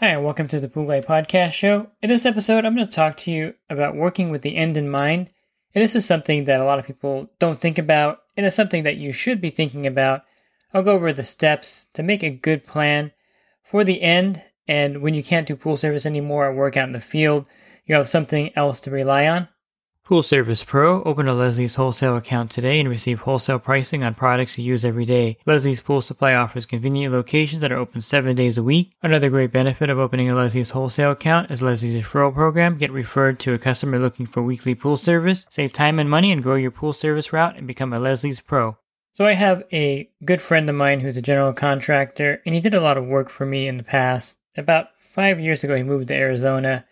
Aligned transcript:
Hi, 0.00 0.12
and 0.12 0.24
welcome 0.24 0.48
to 0.48 0.58
the 0.58 0.66
Guy 0.66 1.02
Podcast 1.02 1.52
Show. 1.52 1.88
In 2.00 2.08
this 2.08 2.24
episode, 2.24 2.64
I'm 2.64 2.74
going 2.74 2.88
to 2.88 2.90
talk 2.90 3.18
to 3.18 3.30
you 3.30 3.52
about 3.68 3.94
working 3.94 4.30
with 4.30 4.40
the 4.40 4.56
end 4.56 4.78
in 4.78 4.88
mind. 4.88 5.28
And 5.74 5.84
this 5.84 5.94
is 5.94 6.06
something 6.06 6.44
that 6.44 6.58
a 6.58 6.64
lot 6.64 6.78
of 6.78 6.86
people 6.86 7.28
don't 7.38 7.60
think 7.60 7.76
about, 7.76 8.20
and 8.34 8.46
it's 8.46 8.56
something 8.56 8.84
that 8.84 8.96
you 8.96 9.12
should 9.12 9.42
be 9.42 9.50
thinking 9.50 9.86
about. 9.86 10.22
I'll 10.72 10.82
go 10.82 10.92
over 10.92 11.12
the 11.12 11.22
steps 11.22 11.86
to 11.92 12.02
make 12.02 12.22
a 12.22 12.30
good 12.30 12.66
plan 12.66 13.12
for 13.62 13.84
the 13.84 14.00
end, 14.00 14.42
and 14.66 15.02
when 15.02 15.12
you 15.12 15.22
can't 15.22 15.46
do 15.46 15.54
pool 15.54 15.76
service 15.76 16.06
anymore 16.06 16.46
or 16.46 16.54
work 16.54 16.78
out 16.78 16.88
in 16.88 16.92
the 16.92 17.00
field, 17.02 17.44
you 17.84 17.94
have 17.94 18.08
something 18.08 18.56
else 18.56 18.80
to 18.80 18.90
rely 18.90 19.26
on. 19.26 19.48
Pool 20.10 20.22
Service 20.24 20.64
Pro. 20.64 21.04
Open 21.04 21.28
a 21.28 21.34
Leslie's 21.34 21.76
wholesale 21.76 22.16
account 22.16 22.50
today 22.50 22.80
and 22.80 22.88
receive 22.88 23.20
wholesale 23.20 23.60
pricing 23.60 24.02
on 24.02 24.12
products 24.12 24.58
you 24.58 24.64
use 24.64 24.84
every 24.84 25.04
day. 25.04 25.36
Leslie's 25.46 25.80
Pool 25.80 26.00
Supply 26.00 26.34
offers 26.34 26.66
convenient 26.66 27.14
locations 27.14 27.60
that 27.60 27.70
are 27.70 27.78
open 27.78 28.00
seven 28.00 28.34
days 28.34 28.58
a 28.58 28.62
week. 28.64 28.90
Another 29.04 29.30
great 29.30 29.52
benefit 29.52 29.88
of 29.88 30.00
opening 30.00 30.28
a 30.28 30.34
Leslie's 30.34 30.70
wholesale 30.70 31.12
account 31.12 31.52
is 31.52 31.62
Leslie's 31.62 31.94
referral 31.94 32.34
program. 32.34 32.76
Get 32.76 32.90
referred 32.90 33.38
to 33.38 33.54
a 33.54 33.58
customer 33.58 34.00
looking 34.00 34.26
for 34.26 34.42
weekly 34.42 34.74
pool 34.74 34.96
service. 34.96 35.46
Save 35.48 35.72
time 35.72 36.00
and 36.00 36.10
money 36.10 36.32
and 36.32 36.42
grow 36.42 36.56
your 36.56 36.72
pool 36.72 36.92
service 36.92 37.32
route 37.32 37.56
and 37.56 37.68
become 37.68 37.92
a 37.92 38.00
Leslie's 38.00 38.40
Pro. 38.40 38.78
So 39.12 39.26
I 39.26 39.34
have 39.34 39.62
a 39.72 40.10
good 40.24 40.42
friend 40.42 40.68
of 40.68 40.74
mine 40.74 40.98
who's 40.98 41.18
a 41.18 41.22
general 41.22 41.52
contractor, 41.52 42.42
and 42.44 42.52
he 42.52 42.60
did 42.60 42.74
a 42.74 42.80
lot 42.80 42.98
of 42.98 43.06
work 43.06 43.28
for 43.28 43.46
me 43.46 43.68
in 43.68 43.76
the 43.76 43.84
past. 43.84 44.38
About 44.56 44.88
five 44.98 45.38
years 45.38 45.62
ago, 45.62 45.76
he 45.76 45.84
moved 45.84 46.08
to 46.08 46.14
Arizona 46.14 46.84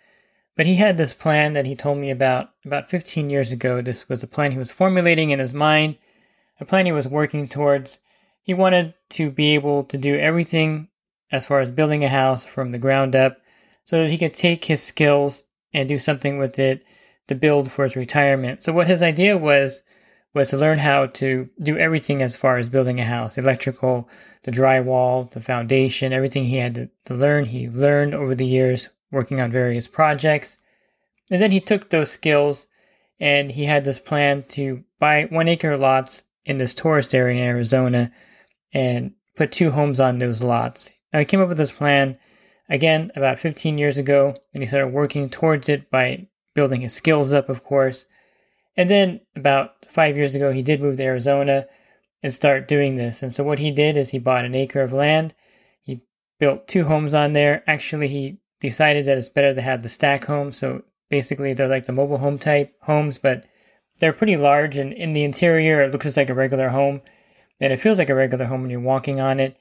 but 0.59 0.67
he 0.67 0.75
had 0.75 0.99
this 0.99 1.15
plan 1.15 1.53
that 1.53 1.67
he 1.67 1.77
told 1.77 1.99
me 1.99 2.11
about 2.11 2.51
about 2.67 2.91
15 2.91 3.31
years 3.31 3.53
ago. 3.53 3.81
This 3.81 4.09
was 4.09 4.25
a 4.25 4.27
plan 4.27 4.51
he 4.51 4.59
was 4.59 4.73
formulating 4.73 5.31
in 5.31 5.39
his 5.39 5.55
mind, 5.55 5.97
a 6.61 6.65
plan 6.65 6.85
he 6.85 6.91
was 6.91 7.07
working 7.07 7.47
towards. 7.47 8.01
He 8.43 8.55
wanted 8.55 8.95
to 9.11 9.31
be 9.31 9.55
able 9.55 9.85
to 9.85 9.97
do 9.97 10.19
everything 10.19 10.89
as 11.31 11.47
far 11.47 11.61
as 11.61 11.71
building 11.71 12.03
a 12.03 12.09
house 12.09 12.45
from 12.45 12.73
the 12.73 12.79
ground 12.79 13.15
up 13.15 13.39
so 13.85 14.03
that 14.03 14.11
he 14.11 14.19
could 14.19 14.35
take 14.35 14.65
his 14.65 14.83
skills 14.83 15.45
and 15.73 15.89
do 15.89 15.97
something 15.97 16.39
with 16.39 16.59
it 16.59 16.83
to 17.29 17.37
build 17.37 17.71
for 17.71 17.85
his 17.85 17.95
retirement. 17.95 18.65
So 18.65 18.73
what 18.73 18.89
his 18.89 19.01
idea 19.01 19.39
was 19.39 19.85
was 20.35 20.51
to 20.51 20.57
learn 20.57 20.79
how 20.79 21.07
to 21.07 21.49
do 21.63 21.79
everything 21.79 22.21
as 22.21 22.35
far 22.35 22.59
as 22.59 22.69
building 22.69 22.99
a 22.99 23.05
house, 23.05 23.39
electrical, 23.39 24.09
the 24.43 24.51
drywall, 24.51 25.31
the 25.31 25.41
foundation, 25.41 26.13
everything 26.13 26.45
he 26.47 26.57
had 26.57 26.75
to, 26.75 26.91
to 27.05 27.15
learn. 27.15 27.45
He 27.45 27.69
learned 27.69 28.13
over 28.13 28.35
the 28.35 28.47
years 28.47 28.89
working 29.11 29.41
on 29.41 29.51
various 29.51 29.87
projects. 29.87 30.59
And 31.31 31.41
then 31.41 31.51
he 31.51 31.61
took 31.61 31.91
those 31.91 32.11
skills 32.11 32.69
and 33.21 33.51
he 33.51 33.65
had 33.65 33.85
this 33.85 33.99
plan 33.99 34.45
to 34.51 34.85
buy 34.99 35.27
one 35.31 35.49
acre 35.49 35.77
lots 35.77 36.25
in 36.45 36.59
this 36.59 36.75
tourist 36.75 37.15
area 37.15 37.43
in 37.43 37.49
Arizona 37.49 38.13
and 38.73 39.13
put 39.37 39.53
two 39.53 39.71
homes 39.71 40.01
on 40.01 40.19
those 40.19 40.43
lots. 40.43 40.91
Now 41.13 41.19
he 41.19 41.25
came 41.25 41.41
up 41.41 41.49
with 41.49 41.59
this 41.59 41.71
plan 41.71 42.19
again 42.69 43.11
about 43.17 43.39
15 43.39 43.79
years 43.79 43.99
ago 43.99 44.37
and 44.53 44.63
he 44.63 44.67
started 44.67 44.89
working 44.89 45.31
towards 45.31 45.69
it 45.69 45.91
by 45.91 46.29
building 46.55 46.81
his 46.81 46.93
skills 46.93 47.33
up, 47.33 47.49
of 47.49 47.63
course. 47.63 48.07
And 48.77 48.89
then 48.89 49.21
about 49.35 49.87
five 49.89 50.17
years 50.17 50.35
ago, 50.35 50.53
he 50.53 50.63
did 50.63 50.81
move 50.81 50.97
to 50.97 51.03
Arizona 51.03 51.67
and 52.23 52.33
start 52.33 52.69
doing 52.69 52.95
this. 52.95 53.23
And 53.23 53.35
so 53.35 53.45
what 53.45 53.59
he 53.59 53.71
did 53.71 53.97
is 53.97 54.11
he 54.11 54.19
bought 54.19 54.45
an 54.45 54.55
acre 54.55 54.83
of 54.83 54.93
land. 54.93 55.35
He 55.83 56.03
built 56.39 56.69
two 56.69 56.85
homes 56.85 57.15
on 57.15 57.33
there. 57.33 57.63
Actually, 57.67 58.09
he 58.09 58.39
decided 58.61 59.07
that 59.07 59.19
it's 59.19 59.29
better 59.29 59.55
to 59.55 59.63
have 59.63 59.83
the 59.83 59.89
stack 59.89 60.25
home. 60.25 60.53
So 60.53 60.83
basically, 61.09 61.53
they're 61.55 61.69
like 61.69 61.87
the 61.87 61.93
mobile 61.93 62.19
home 62.19 62.39
type 62.39 62.75
homes, 62.83 63.19
but 63.19 63.45
they're 63.99 64.13
pretty 64.13 64.37
large. 64.37 64.77
And 64.77 64.93
in 64.93 65.13
the 65.13 65.25
interior, 65.25 65.83
it 65.83 65.93
looks 65.93 66.05
just 66.05 66.17
like 66.17 66.31
a 66.31 66.35
regular 66.35 66.69
home. 66.69 67.01
And 67.61 67.73
it 67.73 67.81
feels 67.81 67.99
like 67.99 68.11
a 68.11 68.15
regular 68.15 68.45
home 68.45 68.63
when 68.63 68.71
you're 68.71 68.81
walking 68.81 69.21
on 69.21 69.41
it. 69.41 69.57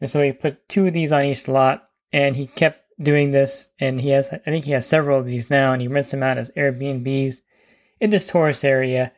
And 0.00 0.08
so 0.08 0.22
he 0.22 0.32
put 0.32 0.68
two 0.68 0.86
of 0.86 0.92
these 0.92 1.12
on 1.12 1.24
each 1.24 1.48
lot. 1.48 1.88
And 2.12 2.36
he 2.36 2.46
kept 2.46 2.84
doing 3.00 3.30
this. 3.30 3.68
And 3.78 4.00
he 4.00 4.10
has, 4.10 4.32
I 4.32 4.38
think 4.38 4.64
he 4.64 4.72
has 4.72 4.86
several 4.86 5.18
of 5.18 5.26
these 5.26 5.50
now. 5.50 5.72
And 5.72 5.82
he 5.82 5.88
rents 5.88 6.10
them 6.10 6.22
out 6.22 6.38
as 6.38 6.50
Airbnbs 6.52 7.42
in 8.00 8.10
this 8.10 8.26
tourist 8.26 8.64
area. 8.64 9.12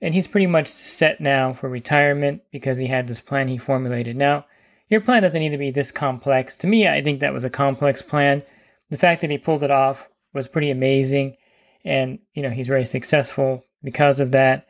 And 0.00 0.14
he's 0.14 0.26
pretty 0.26 0.48
much 0.48 0.66
set 0.66 1.20
now 1.20 1.52
for 1.52 1.68
retirement 1.68 2.42
because 2.50 2.78
he 2.78 2.88
had 2.88 3.06
this 3.06 3.20
plan 3.20 3.46
he 3.46 3.58
formulated. 3.58 4.16
Now, 4.16 4.46
your 4.88 5.00
plan 5.00 5.22
doesn't 5.22 5.38
need 5.38 5.50
to 5.50 5.58
be 5.58 5.70
this 5.70 5.92
complex. 5.92 6.56
To 6.58 6.66
me, 6.66 6.88
I 6.88 7.02
think 7.02 7.20
that 7.20 7.32
was 7.32 7.44
a 7.44 7.50
complex 7.50 8.02
plan 8.02 8.42
the 8.92 8.98
fact 8.98 9.22
that 9.22 9.30
he 9.30 9.38
pulled 9.38 9.64
it 9.64 9.70
off 9.70 10.06
was 10.34 10.46
pretty 10.46 10.70
amazing. 10.70 11.34
And, 11.82 12.18
you 12.34 12.42
know, 12.42 12.50
he's 12.50 12.68
very 12.68 12.84
successful 12.84 13.64
because 13.82 14.20
of 14.20 14.32
that. 14.32 14.66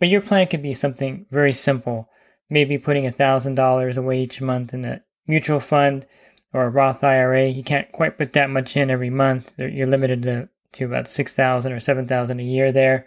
But 0.00 0.08
your 0.08 0.22
plan 0.22 0.48
could 0.48 0.60
be 0.60 0.74
something 0.74 1.24
very 1.30 1.52
simple. 1.52 2.08
Maybe 2.50 2.78
putting 2.78 3.06
a 3.06 3.12
$1,000 3.12 3.96
away 3.96 4.18
each 4.18 4.40
month 4.40 4.74
in 4.74 4.84
a 4.84 5.02
mutual 5.28 5.60
fund 5.60 6.04
or 6.52 6.64
a 6.64 6.68
Roth 6.68 7.04
IRA. 7.04 7.46
You 7.46 7.62
can't 7.62 7.90
quite 7.92 8.18
put 8.18 8.32
that 8.32 8.50
much 8.50 8.76
in 8.76 8.90
every 8.90 9.08
month. 9.08 9.52
You're 9.56 9.86
limited 9.86 10.22
to, 10.24 10.48
to 10.72 10.86
about 10.86 11.06
6000 11.06 11.70
or 11.70 11.78
7000 11.78 12.40
a 12.40 12.42
year 12.42 12.72
there 12.72 13.06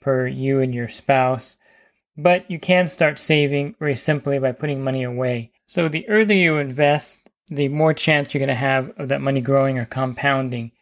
per 0.00 0.28
you 0.28 0.60
and 0.60 0.72
your 0.72 0.86
spouse. 0.86 1.56
But 2.16 2.48
you 2.48 2.60
can 2.60 2.86
start 2.86 3.18
saving 3.18 3.74
very 3.80 3.96
simply 3.96 4.38
by 4.38 4.52
putting 4.52 4.80
money 4.84 5.02
away. 5.02 5.50
So 5.66 5.88
the 5.88 6.08
earlier 6.08 6.40
you 6.40 6.58
invest, 6.58 7.27
the 7.50 7.68
more 7.68 7.94
chance 7.94 8.32
you're 8.32 8.40
going 8.40 8.48
to 8.48 8.54
have 8.54 8.90
of 8.98 9.08
that 9.08 9.20
money 9.20 9.40
growing 9.40 9.78
or 9.78 9.84
compounding. 9.84 10.72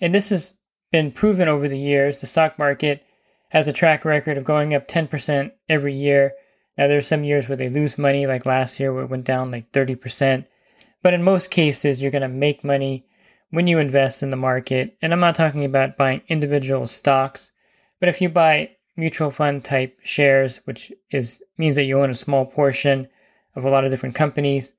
And 0.00 0.14
this 0.14 0.30
has 0.30 0.54
been 0.90 1.12
proven 1.12 1.48
over 1.48 1.68
the 1.68 1.78
years. 1.78 2.20
The 2.20 2.26
stock 2.26 2.58
market 2.58 3.04
has 3.50 3.68
a 3.68 3.72
track 3.72 4.04
record 4.04 4.38
of 4.38 4.44
going 4.44 4.74
up 4.74 4.88
10% 4.88 5.52
every 5.68 5.94
year. 5.94 6.32
Now, 6.76 6.88
there's 6.88 7.06
some 7.06 7.24
years 7.24 7.48
where 7.48 7.56
they 7.56 7.68
lose 7.68 7.98
money, 7.98 8.26
like 8.26 8.46
last 8.46 8.80
year 8.80 8.92
where 8.92 9.04
it 9.04 9.10
went 9.10 9.24
down 9.24 9.50
like 9.50 9.70
30%. 9.72 10.44
But 11.02 11.14
in 11.14 11.22
most 11.22 11.50
cases, 11.50 12.00
you're 12.00 12.10
going 12.10 12.22
to 12.22 12.28
make 12.28 12.64
money 12.64 13.06
when 13.50 13.66
you 13.66 13.78
invest 13.78 14.22
in 14.22 14.30
the 14.30 14.36
market. 14.36 14.96
And 15.00 15.12
I'm 15.12 15.20
not 15.20 15.36
talking 15.36 15.64
about 15.64 15.96
buying 15.96 16.22
individual 16.28 16.86
stocks, 16.86 17.52
but 18.00 18.08
if 18.08 18.20
you 18.20 18.28
buy 18.28 18.70
mutual 18.96 19.30
fund 19.30 19.64
type 19.64 19.98
shares, 20.02 20.60
which 20.64 20.92
is 21.10 21.42
means 21.56 21.76
that 21.76 21.84
you 21.84 22.00
own 22.00 22.10
a 22.10 22.14
small 22.14 22.44
portion 22.46 23.08
of 23.54 23.64
a 23.64 23.70
lot 23.70 23.84
of 23.84 23.90
different 23.90 24.14
companies, 24.14 24.74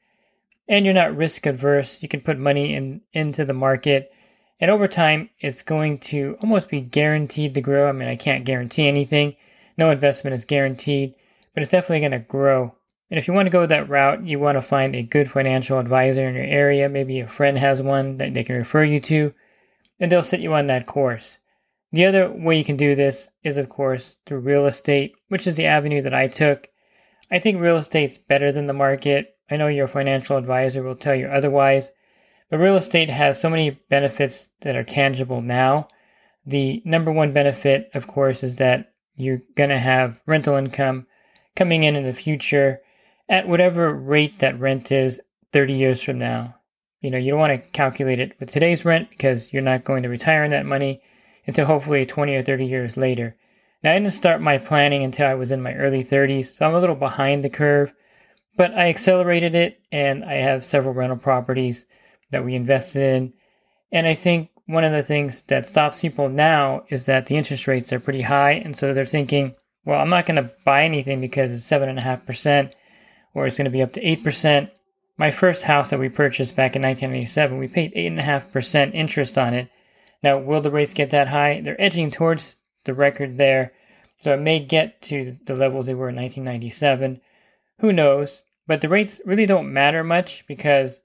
and 0.68 0.86
you're 0.86 0.94
not 0.94 1.16
risk 1.16 1.46
adverse, 1.46 2.02
you 2.02 2.10
can 2.10 2.22
put 2.22 2.38
money 2.38 2.74
in 2.74 3.02
into 3.14 3.46
the 3.46 3.54
market. 3.54 4.12
And 4.60 4.72
over 4.72 4.88
time, 4.88 5.30
it's 5.40 5.62
going 5.62 6.00
to 6.00 6.38
almost 6.42 6.70
be 6.70 6.82
guaranteed 6.82 7.54
to 7.54 7.62
grow. 7.62 7.90
I 7.90 7.92
mean, 7.92 8.08
I 8.08 8.16
can't 8.16 8.46
guarantee 8.46 8.88
anything. 8.88 9.36
No 9.78 9.92
investment 9.92 10.34
is 10.34 10.46
guaranteed, 10.46 11.14
but 11.54 11.62
it's 11.62 11.72
definitely 11.72 12.00
going 12.00 12.12
to 12.12 12.20
grow. 12.20 12.76
And 13.12 13.20
if 13.20 13.28
you 13.28 13.34
want 13.34 13.46
to 13.46 13.52
go 13.52 13.66
that 13.66 13.90
route, 13.90 14.26
you 14.26 14.40
want 14.40 14.56
to 14.56 14.62
find 14.62 14.96
a 14.96 15.04
good 15.04 15.30
financial 15.30 15.78
advisor 15.78 16.28
in 16.28 16.36
your 16.36 16.44
area. 16.44 16.90
Maybe 16.90 17.20
a 17.20 17.28
friend 17.28 17.58
has 17.58 17.82
one 17.82 18.18
that 18.18 18.34
they 18.34 18.44
can 18.44 18.56
refer 18.56 18.84
you 18.84 19.00
to, 19.02 19.34
and 20.00 20.12
they'll 20.12 20.24
set 20.24 20.40
you 20.40 20.54
on 20.54 20.68
that 20.68 20.88
course. 20.88 21.40
The 21.92 22.06
other 22.06 22.32
way 22.32 22.58
you 22.58 22.64
can 22.64 22.78
do 22.78 22.96
this 22.96 23.30
is, 23.44 23.58
of 23.58 23.70
course, 23.70 24.18
through 24.26 24.40
real 24.40 24.66
estate, 24.66 25.14
which 25.28 25.48
is 25.48 25.56
the 25.56 25.68
avenue 25.68 26.02
that 26.02 26.14
I 26.14 26.28
took. 26.28 26.68
I 27.32 27.40
think 27.40 27.62
real 27.62 27.78
estate's 27.78 28.18
better 28.18 28.52
than 28.52 28.66
the 28.66 28.74
market. 28.74 29.35
I 29.50 29.58
know 29.58 29.68
your 29.68 29.88
financial 29.88 30.38
advisor 30.38 30.84
will 30.84 30.96
tell 30.96 31.16
you 31.16 31.28
otherwise, 31.28 31.92
but 32.50 32.60
real 32.60 32.78
estate 32.78 33.10
has 33.10 33.40
so 33.40 33.50
many 33.50 33.72
benefits 33.90 34.50
that 34.62 34.76
are 34.76 34.84
tangible 34.84 35.42
now. 35.42 35.88
The 36.46 36.82
number 36.86 37.12
one 37.12 37.34
benefit, 37.34 37.90
of 37.94 38.08
course, 38.08 38.44
is 38.44 38.58
that 38.58 38.94
you're 39.16 39.42
going 39.56 39.70
to 39.70 39.80
have 39.80 40.22
rental 40.26 40.56
income 40.56 41.08
coming 41.56 41.84
in 41.84 41.96
in 41.96 42.04
the 42.04 42.14
future 42.14 42.82
at 43.30 43.48
whatever 43.48 43.94
rate 43.94 44.40
that 44.40 44.60
rent 44.60 44.92
is 44.92 45.22
30 45.54 45.74
years 45.74 46.02
from 46.02 46.20
now. 46.20 46.56
You 47.02 47.12
know, 47.12 47.18
you 47.18 47.32
don't 47.32 47.40
want 47.40 47.54
to 47.54 47.70
calculate 47.70 48.20
it 48.20 48.34
with 48.40 48.52
today's 48.52 48.84
rent 48.84 49.10
because 49.10 49.54
you're 49.54 49.62
not 49.62 49.86
going 49.86 50.04
to 50.04 50.10
retire 50.10 50.44
on 50.44 50.50
that 50.52 50.66
money 50.66 51.02
until 51.48 51.66
hopefully 51.66 52.06
20 52.06 52.36
or 52.36 52.42
30 52.42 52.66
years 52.66 52.98
later. 52.98 53.36
Now, 53.84 53.92
I 53.92 54.00
didn't 54.00 54.14
start 54.14 54.42
my 54.42 54.58
planning 54.58 55.04
until 55.04 55.28
I 55.28 55.36
was 55.36 55.52
in 55.52 55.62
my 55.62 55.74
early 55.76 56.04
30s, 56.04 56.46
so 56.58 56.66
I'm 56.66 56.74
a 56.74 56.80
little 56.80 56.96
behind 56.96 57.44
the 57.44 57.50
curve. 57.50 57.94
But 58.58 58.74
I 58.74 58.90
accelerated 58.90 59.56
it 59.56 59.82
and 59.92 60.24
I 60.24 60.36
have 60.36 60.64
several 60.64 60.94
rental 60.94 61.18
properties 61.18 61.86
that 62.32 62.46
we 62.46 62.56
invested 62.56 63.02
in. 63.02 63.34
And 63.92 64.08
I 64.08 64.16
think 64.16 64.50
one 64.66 64.84
of 64.84 64.92
the 64.92 65.04
things 65.04 65.44
that 65.44 65.68
stops 65.68 66.02
people 66.02 66.30
now 66.30 66.86
is 66.90 67.06
that 67.06 67.28
the 67.28 67.38
interest 67.38 67.68
rates 67.68 67.92
are 67.94 68.00
pretty 68.00 68.22
high. 68.22 68.54
And 68.54 68.76
so 68.76 68.94
they're 68.94 69.06
thinking, 69.06 69.56
well, 69.86 70.00
I'm 70.00 70.10
not 70.10 70.26
going 70.26 70.42
to 70.42 70.52
buy 70.64 70.84
anything 70.84 71.22
because 71.22 71.54
it's 71.54 71.70
7.5% 71.70 72.72
or 73.34 73.46
it's 73.46 73.58
going 73.58 73.66
to 73.66 73.72
be 73.72 73.84
up 73.84 73.94
to 73.94 74.02
8%. 74.02 74.70
My 75.18 75.32
first 75.32 75.64
house 75.64 75.90
that 75.90 76.00
we 76.00 76.10
purchased 76.10 76.56
back 76.56 76.76
in 76.76 76.82
1997, 76.82 77.58
we 77.58 77.68
paid 77.68 77.94
8.5% 77.94 78.94
interest 78.94 79.38
on 79.38 79.54
it. 79.54 79.70
Now, 80.24 80.40
will 80.40 80.62
the 80.62 80.72
rates 80.72 80.94
get 80.94 81.12
that 81.12 81.28
high? 81.28 81.62
They're 81.62 81.80
edging 81.80 82.10
towards 82.10 82.58
the 82.86 82.94
record 82.94 83.38
there. 83.38 83.74
So 84.20 84.34
it 84.34 84.40
may 84.40 84.60
get 84.60 85.02
to 85.04 85.38
the 85.46 85.56
levels 85.56 85.86
they 85.86 85.94
were 85.94 86.10
in 86.10 86.16
1997. 86.16 87.22
Who 87.80 87.94
knows? 87.94 88.42
But 88.68 88.82
the 88.82 88.90
rates 88.90 89.22
really 89.26 89.46
don't 89.46 89.74
matter 89.74 90.04
much 90.04 90.46
because 90.48 91.02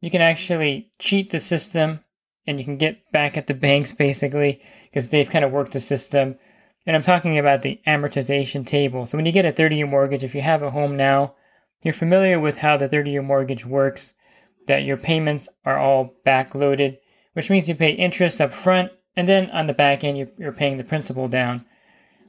you 0.00 0.10
can 0.10 0.22
actually 0.22 0.90
cheat 0.98 1.30
the 1.30 1.40
system 1.40 2.00
and 2.46 2.58
you 2.58 2.64
can 2.64 2.76
get 2.76 3.10
back 3.12 3.36
at 3.36 3.46
the 3.46 3.54
banks 3.68 3.92
basically 3.92 4.62
because 4.84 5.08
they've 5.08 5.28
kind 5.28 5.44
of 5.44 5.52
worked 5.52 5.72
the 5.72 5.80
system. 5.80 6.36
And 6.86 6.96
I'm 6.96 7.02
talking 7.02 7.38
about 7.38 7.62
the 7.62 7.80
amortization 7.86 8.66
table. 8.66 9.06
So 9.06 9.16
when 9.16 9.26
you 9.26 9.32
get 9.32 9.44
a 9.44 9.52
30 9.52 9.76
year 9.76 9.86
mortgage, 9.86 10.24
if 10.24 10.34
you 10.34 10.40
have 10.40 10.62
a 10.62 10.70
home 10.70 10.96
now, 10.96 11.34
you're 11.84 11.94
familiar 11.94 12.38
with 12.38 12.58
how 12.58 12.76
the 12.76 12.88
30 12.88 13.10
year 13.10 13.22
mortgage 13.22 13.66
works, 13.66 14.14
that 14.66 14.84
your 14.84 14.96
payments 14.96 15.48
are 15.64 15.78
all 15.78 16.14
backloaded, 16.24 16.98
which 17.32 17.50
means 17.50 17.68
you 17.68 17.74
pay 17.74 17.90
interest 17.90 18.40
up 18.40 18.54
front 18.54 18.92
and 19.16 19.28
then 19.28 19.50
on 19.50 19.66
the 19.66 19.74
back 19.74 20.04
end 20.04 20.28
you're 20.38 20.52
paying 20.52 20.78
the 20.78 20.84
principal 20.84 21.28
down. 21.28 21.64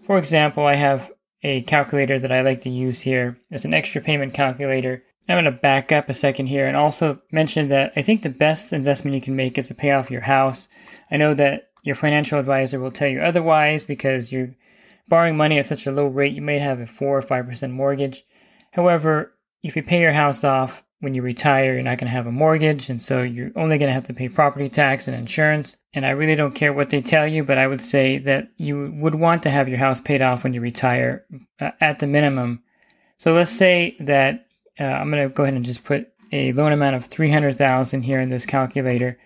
For 0.05 0.17
example, 0.17 0.65
I 0.65 0.75
have 0.75 1.11
a 1.43 1.61
calculator 1.61 2.19
that 2.19 2.31
I 2.31 2.41
like 2.41 2.61
to 2.61 2.69
use 2.69 3.01
here. 3.01 3.37
It's 3.51 3.65
an 3.65 3.73
extra 3.73 4.01
payment 4.01 4.33
calculator. 4.33 5.03
I'm 5.27 5.35
going 5.35 5.45
to 5.45 5.51
back 5.51 5.91
up 5.91 6.09
a 6.09 6.13
second 6.13 6.47
here 6.47 6.67
and 6.67 6.75
also 6.75 7.21
mention 7.31 7.69
that 7.69 7.93
I 7.95 8.01
think 8.01 8.21
the 8.21 8.29
best 8.29 8.73
investment 8.73 9.15
you 9.15 9.21
can 9.21 9.35
make 9.35 9.57
is 9.57 9.67
to 9.67 9.75
pay 9.75 9.91
off 9.91 10.11
your 10.11 10.21
house. 10.21 10.67
I 11.11 11.17
know 11.17 11.33
that 11.33 11.69
your 11.83 11.95
financial 11.95 12.39
advisor 12.39 12.79
will 12.79 12.91
tell 12.91 13.07
you 13.07 13.21
otherwise 13.21 13.83
because 13.83 14.31
you're 14.31 14.55
borrowing 15.07 15.37
money 15.37 15.59
at 15.59 15.65
such 15.65 15.85
a 15.87 15.91
low 15.91 16.07
rate, 16.07 16.33
you 16.33 16.41
may 16.41 16.59
have 16.59 16.79
a 16.79 16.87
4 16.87 17.17
or 17.17 17.21
5% 17.21 17.71
mortgage. 17.71 18.23
However, 18.71 19.33
if 19.61 19.75
you 19.75 19.83
pay 19.83 20.01
your 20.01 20.13
house 20.13 20.43
off 20.43 20.83
when 21.03 21.13
you 21.13 21.21
retire, 21.21 21.73
you're 21.73 21.83
not 21.83 21.97
going 21.97 22.07
to 22.07 22.15
have 22.15 22.27
a 22.27 22.31
mortgage, 22.31 22.89
and 22.89 23.01
so 23.01 23.21
you're 23.21 23.51
only 23.57 23.77
going 23.77 23.89
to 23.89 23.93
have 23.93 24.05
to 24.05 24.13
pay 24.13 24.29
property 24.29 24.69
tax 24.69 25.05
and 25.05 25.17
insurance. 25.17 25.75
And 25.93 26.05
I 26.05 26.11
really 26.11 26.35
don't 26.35 26.55
care 26.55 26.71
what 26.71 26.91
they 26.91 27.01
tell 27.01 27.27
you, 27.27 27.43
but 27.43 27.57
I 27.57 27.67
would 27.67 27.81
say 27.81 28.19
that 28.19 28.47
you 28.55 28.89
would 29.01 29.15
want 29.15 29.43
to 29.43 29.49
have 29.49 29.67
your 29.67 29.79
house 29.79 29.99
paid 29.99 30.21
off 30.21 30.45
when 30.45 30.53
you 30.53 30.61
retire 30.61 31.25
uh, 31.59 31.71
at 31.81 31.99
the 31.99 32.07
minimum. 32.07 32.63
So 33.17 33.33
let's 33.33 33.51
say 33.51 33.97
that 33.99 34.47
uh, 34.79 34.85
I'm 34.85 35.11
going 35.11 35.27
to 35.27 35.33
go 35.33 35.43
ahead 35.43 35.55
and 35.55 35.65
just 35.65 35.83
put 35.83 36.07
a 36.31 36.53
loan 36.53 36.71
amount 36.71 36.95
of 36.95 37.07
300,000 37.07 38.03
here 38.03 38.21
in 38.21 38.29
this 38.29 38.45
calculator. 38.45 39.19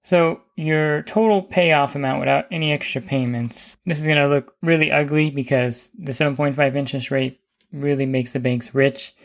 So 0.04 0.42
your 0.60 1.04
total 1.04 1.42
payoff 1.42 1.96
amount 1.96 2.20
without 2.20 2.46
any 2.52 2.74
extra 2.74 3.02
payments, 3.02 3.78
this 3.86 3.98
is 3.98 4.06
going 4.06 4.18
to 4.18 4.28
look 4.28 4.56
really 4.62 4.92
ugly 4.92 5.30
because 5.30 5.90
the 5.98 6.12
7.5 6.12 6.76
interest 6.76 7.12
rate 7.12 7.40
really 7.72 8.06
makes 8.06 8.34
the 8.34 8.42
banks 8.42 8.76
rich. 8.76 9.16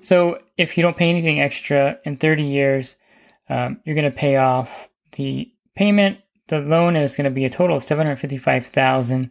So 0.00 0.38
if 0.56 0.78
you 0.78 0.82
don't 0.82 0.96
pay 0.96 1.10
anything 1.10 1.42
extra 1.42 1.98
in 2.04 2.16
30 2.16 2.42
years, 2.44 2.96
um, 3.50 3.80
you're 3.84 3.94
going 3.94 4.10
to 4.10 4.16
pay 4.16 4.36
off 4.36 4.88
the 5.12 5.52
payment. 5.74 6.20
The 6.46 6.60
loan 6.60 6.96
is 6.96 7.16
going 7.16 7.26
to 7.26 7.30
be 7.30 7.44
a 7.44 7.50
total 7.50 7.76
of 7.76 7.84
755,000 7.84 9.30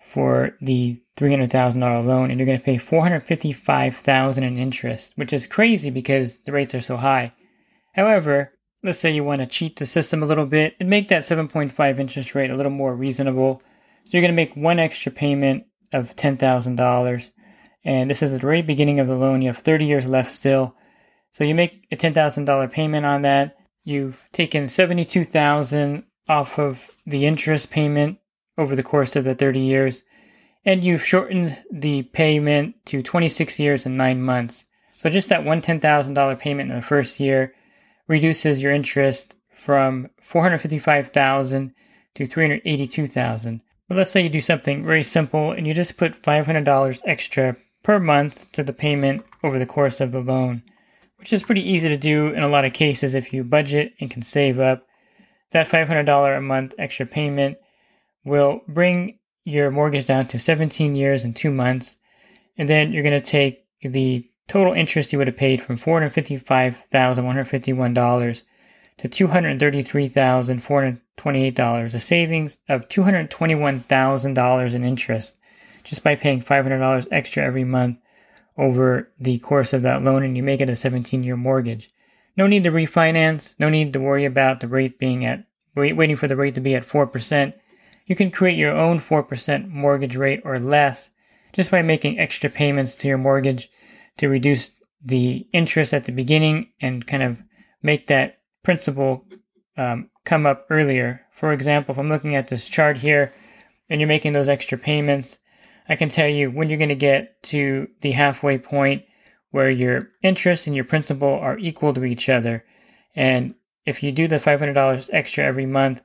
for 0.00 0.56
the 0.62 0.98
$300,000 1.18 2.04
loan, 2.06 2.30
and 2.30 2.40
you're 2.40 2.46
going 2.46 2.58
to 2.58 2.64
pay 2.64 2.78
455,000 2.78 4.44
in 4.44 4.56
interest, 4.56 5.12
which 5.16 5.34
is 5.34 5.46
crazy 5.46 5.90
because 5.90 6.40
the 6.40 6.52
rates 6.52 6.74
are 6.74 6.80
so 6.80 6.96
high. 6.96 7.34
However, 7.92 8.55
let's 8.86 9.00
say 9.00 9.12
you 9.12 9.24
want 9.24 9.40
to 9.40 9.46
cheat 9.46 9.76
the 9.76 9.84
system 9.84 10.22
a 10.22 10.26
little 10.26 10.46
bit 10.46 10.76
and 10.78 10.88
make 10.88 11.08
that 11.08 11.22
7.5 11.22 11.98
interest 11.98 12.34
rate 12.36 12.50
a 12.50 12.56
little 12.56 12.70
more 12.70 12.94
reasonable. 12.94 13.60
So 14.04 14.10
you're 14.12 14.22
going 14.22 14.32
to 14.32 14.36
make 14.36 14.54
one 14.54 14.78
extra 14.78 15.10
payment 15.10 15.64
of 15.92 16.14
$10,000. 16.14 17.30
And 17.84 18.08
this 18.08 18.22
is 18.22 18.30
the 18.30 18.38
very 18.38 18.62
beginning 18.62 19.00
of 19.00 19.08
the 19.08 19.16
loan. 19.16 19.42
You 19.42 19.48
have 19.48 19.58
30 19.58 19.84
years 19.84 20.06
left 20.06 20.30
still. 20.30 20.76
So 21.32 21.42
you 21.42 21.54
make 21.54 21.86
a 21.90 21.96
$10,000 21.96 22.70
payment 22.70 23.04
on 23.04 23.22
that. 23.22 23.56
You've 23.82 24.28
taken 24.32 24.68
72,000 24.68 26.04
off 26.28 26.58
of 26.58 26.90
the 27.04 27.26
interest 27.26 27.70
payment 27.70 28.18
over 28.56 28.76
the 28.76 28.82
course 28.84 29.16
of 29.16 29.24
the 29.24 29.34
30 29.34 29.60
years. 29.60 30.02
And 30.64 30.84
you've 30.84 31.04
shortened 31.04 31.58
the 31.72 32.04
payment 32.04 32.76
to 32.86 33.02
26 33.02 33.58
years 33.58 33.84
and 33.84 33.96
9 33.96 34.22
months. 34.22 34.64
So 34.96 35.10
just 35.10 35.28
that 35.28 35.44
one 35.44 35.60
$10,000 35.60 36.38
payment 36.38 36.70
in 36.70 36.76
the 36.76 36.82
first 36.82 37.18
year 37.18 37.52
reduces 38.08 38.62
your 38.62 38.72
interest 38.72 39.36
from 39.50 40.10
455,000 40.20 41.74
to 42.14 42.26
382,000. 42.26 43.60
But 43.88 43.96
let's 43.96 44.10
say 44.10 44.22
you 44.22 44.28
do 44.28 44.40
something 44.40 44.84
very 44.84 45.02
simple 45.02 45.52
and 45.52 45.66
you 45.66 45.74
just 45.74 45.96
put 45.96 46.22
$500 46.22 47.00
extra 47.04 47.56
per 47.82 47.98
month 48.00 48.50
to 48.52 48.62
the 48.62 48.72
payment 48.72 49.24
over 49.44 49.58
the 49.58 49.66
course 49.66 50.00
of 50.00 50.12
the 50.12 50.20
loan, 50.20 50.62
which 51.18 51.32
is 51.32 51.42
pretty 51.42 51.62
easy 51.68 51.88
to 51.88 51.96
do 51.96 52.28
in 52.28 52.42
a 52.42 52.48
lot 52.48 52.64
of 52.64 52.72
cases 52.72 53.14
if 53.14 53.32
you 53.32 53.44
budget 53.44 53.92
and 54.00 54.10
can 54.10 54.22
save 54.22 54.58
up. 54.58 54.86
That 55.52 55.68
$500 55.68 56.36
a 56.36 56.40
month 56.40 56.74
extra 56.78 57.06
payment 57.06 57.58
will 58.24 58.60
bring 58.66 59.20
your 59.44 59.70
mortgage 59.70 60.06
down 60.06 60.26
to 60.26 60.38
17 60.38 60.96
years 60.96 61.22
and 61.22 61.36
2 61.36 61.52
months, 61.52 61.96
and 62.58 62.68
then 62.68 62.92
you're 62.92 63.04
going 63.04 63.20
to 63.20 63.30
take 63.30 63.64
the 63.82 64.28
Total 64.48 64.72
interest 64.72 65.12
you 65.12 65.18
would 65.18 65.26
have 65.26 65.36
paid 65.36 65.60
from 65.60 65.76
$455,151 65.76 68.42
to 68.98 69.08
$233,428, 69.08 71.94
a 71.94 71.98
savings 71.98 72.58
of 72.68 72.88
$221,000 72.88 74.74
in 74.74 74.84
interest 74.84 75.38
just 75.82 76.02
by 76.02 76.14
paying 76.14 76.42
$500 76.42 77.08
extra 77.10 77.44
every 77.44 77.64
month 77.64 77.98
over 78.56 79.10
the 79.20 79.38
course 79.38 79.72
of 79.72 79.82
that 79.82 80.02
loan 80.02 80.24
and 80.24 80.36
you 80.36 80.42
make 80.42 80.60
it 80.60 80.70
a 80.70 80.74
17 80.74 81.22
year 81.22 81.36
mortgage. 81.36 81.92
No 82.36 82.46
need 82.46 82.64
to 82.64 82.70
refinance, 82.70 83.54
no 83.58 83.68
need 83.68 83.92
to 83.92 84.00
worry 84.00 84.24
about 84.24 84.60
the 84.60 84.68
rate 84.68 84.98
being 84.98 85.24
at 85.24 85.44
waiting 85.74 86.16
for 86.16 86.28
the 86.28 86.36
rate 86.36 86.54
to 86.54 86.60
be 86.60 86.74
at 86.74 86.86
4%. 86.86 87.52
You 88.06 88.16
can 88.16 88.30
create 88.30 88.56
your 88.56 88.72
own 88.72 88.98
4% 88.98 89.68
mortgage 89.68 90.16
rate 90.16 90.40
or 90.44 90.58
less 90.58 91.10
just 91.52 91.70
by 91.70 91.82
making 91.82 92.18
extra 92.18 92.48
payments 92.48 92.96
to 92.96 93.08
your 93.08 93.18
mortgage 93.18 93.70
to 94.18 94.28
reduce 94.28 94.70
the 95.04 95.46
interest 95.52 95.94
at 95.94 96.04
the 96.04 96.12
beginning 96.12 96.68
and 96.80 97.06
kind 97.06 97.22
of 97.22 97.42
make 97.82 98.06
that 98.08 98.38
principal 98.62 99.24
um, 99.76 100.10
come 100.24 100.46
up 100.46 100.66
earlier. 100.70 101.20
For 101.30 101.52
example, 101.52 101.92
if 101.92 101.98
I'm 101.98 102.08
looking 102.08 102.34
at 102.34 102.48
this 102.48 102.68
chart 102.68 102.96
here 102.96 103.34
and 103.88 104.00
you're 104.00 104.08
making 104.08 104.32
those 104.32 104.48
extra 104.48 104.78
payments, 104.78 105.38
I 105.88 105.96
can 105.96 106.08
tell 106.08 106.28
you 106.28 106.50
when 106.50 106.68
you're 106.68 106.78
going 106.78 106.88
to 106.88 106.94
get 106.94 107.42
to 107.44 107.88
the 108.00 108.12
halfway 108.12 108.58
point 108.58 109.04
where 109.50 109.70
your 109.70 110.08
interest 110.22 110.66
and 110.66 110.74
your 110.74 110.84
principal 110.84 111.36
are 111.38 111.58
equal 111.58 111.94
to 111.94 112.04
each 112.04 112.28
other. 112.28 112.64
And 113.14 113.54
if 113.84 114.02
you 114.02 114.12
do 114.12 114.26
the 114.26 114.36
$500 114.36 115.10
extra 115.12 115.44
every 115.44 115.66
month, 115.66 116.02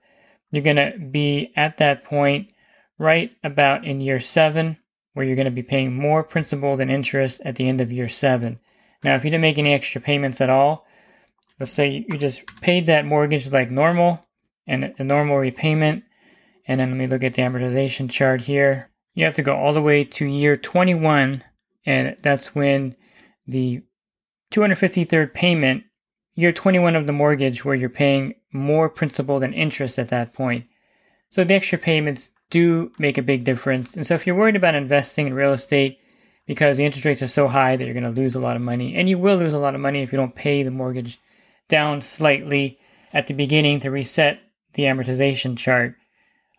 you're 0.52 0.64
going 0.64 0.76
to 0.76 0.94
be 1.00 1.52
at 1.56 1.78
that 1.78 2.04
point 2.04 2.54
right 3.00 3.32
about 3.44 3.86
in 3.86 4.00
year 4.00 4.20
seven 4.20 4.78
where 5.14 5.26
you're 5.26 5.36
going 5.36 5.46
to 5.46 5.52
be 5.52 5.64
paying 5.64 5.94
more 5.94 6.24
principal 6.24 6.78
than 6.78 6.90
interest 6.90 7.42
at 7.44 7.56
the 7.56 7.68
end 7.68 7.82
of 7.82 7.92
year 7.92 8.10
seven. 8.10 8.60
Now, 9.04 9.16
if 9.16 9.24
you 9.24 9.32
didn't 9.32 9.42
make 9.42 9.58
any 9.58 9.74
extra 9.74 10.00
payments 10.00 10.42
at 10.42 10.50
all, 10.50 10.86
let's 11.60 11.72
say 11.72 12.06
you 12.10 12.18
just 12.18 12.46
paid 12.62 12.86
that 12.86 13.06
mortgage 13.06 13.52
like 13.52 13.72
normal 13.72 14.26
and 14.68 14.94
a 14.98 15.04
normal 15.04 15.38
repayment, 15.38 16.04
and 16.68 16.80
then 16.80 16.92
let 16.92 16.98
me 16.98 17.08
look 17.08 17.24
at 17.24 17.34
the 17.34 17.42
amortization 17.42 18.10
chart 18.10 18.42
here. 18.42 18.90
You 19.14 19.26
have 19.26 19.34
to 19.36 19.42
go 19.42 19.56
all 19.56 19.74
the 19.74 19.82
way 19.82 20.04
to 20.04 20.26
year 20.26 20.56
21, 20.56 21.44
and 21.86 22.16
that's 22.22 22.56
when 22.56 22.96
the 23.48 23.82
253rd 24.52 25.34
payment, 25.34 25.84
year 26.36 26.52
21 26.52 26.96
of 26.96 27.08
the 27.08 27.14
mortgage, 27.14 27.66
where 27.66 27.76
you're 27.76 27.90
paying 27.90 28.36
more 28.54 28.88
principal 28.90 29.40
than 29.40 29.54
interest 29.54 29.98
at 30.00 30.10
that 30.10 30.34
point. 30.34 30.66
So 31.30 31.44
the 31.44 31.56
extra 31.56 31.80
payments 31.80 32.32
do 32.52 32.92
make 33.00 33.18
a 33.18 33.24
big 33.24 33.44
difference. 33.44 33.96
And 33.96 34.06
so 34.06 34.14
if 34.14 34.28
you're 34.28 34.36
worried 34.36 34.56
about 34.56 34.76
investing 34.76 35.26
in 35.26 35.34
real 35.34 35.54
estate 35.54 35.98
because 36.46 36.78
the 36.78 36.86
interest 36.86 37.06
rates 37.06 37.22
are 37.22 37.28
so 37.28 37.48
high 37.48 37.76
that 37.76 37.84
you're 37.84 37.94
going 37.94 38.04
to 38.04 38.22
lose 38.22 38.36
a 38.36 38.40
lot 38.40 38.56
of 38.56 38.62
money, 38.62 38.96
and 38.96 39.10
you 39.10 39.18
will 39.18 39.38
lose 39.38 39.54
a 39.54 39.60
lot 39.60 39.74
of 39.74 39.82
money 39.82 40.04
if 40.04 40.12
you 40.12 40.18
don't 40.18 40.36
pay 40.36 40.64
the 40.64 40.72
mortgage 40.72 41.20
down 41.70 42.02
slightly 42.02 42.78
at 43.14 43.28
the 43.28 43.34
beginning 43.34 43.80
to 43.80 43.90
reset 43.90 44.40
the 44.74 44.84
amortization 44.84 45.58
chart, 45.58 45.96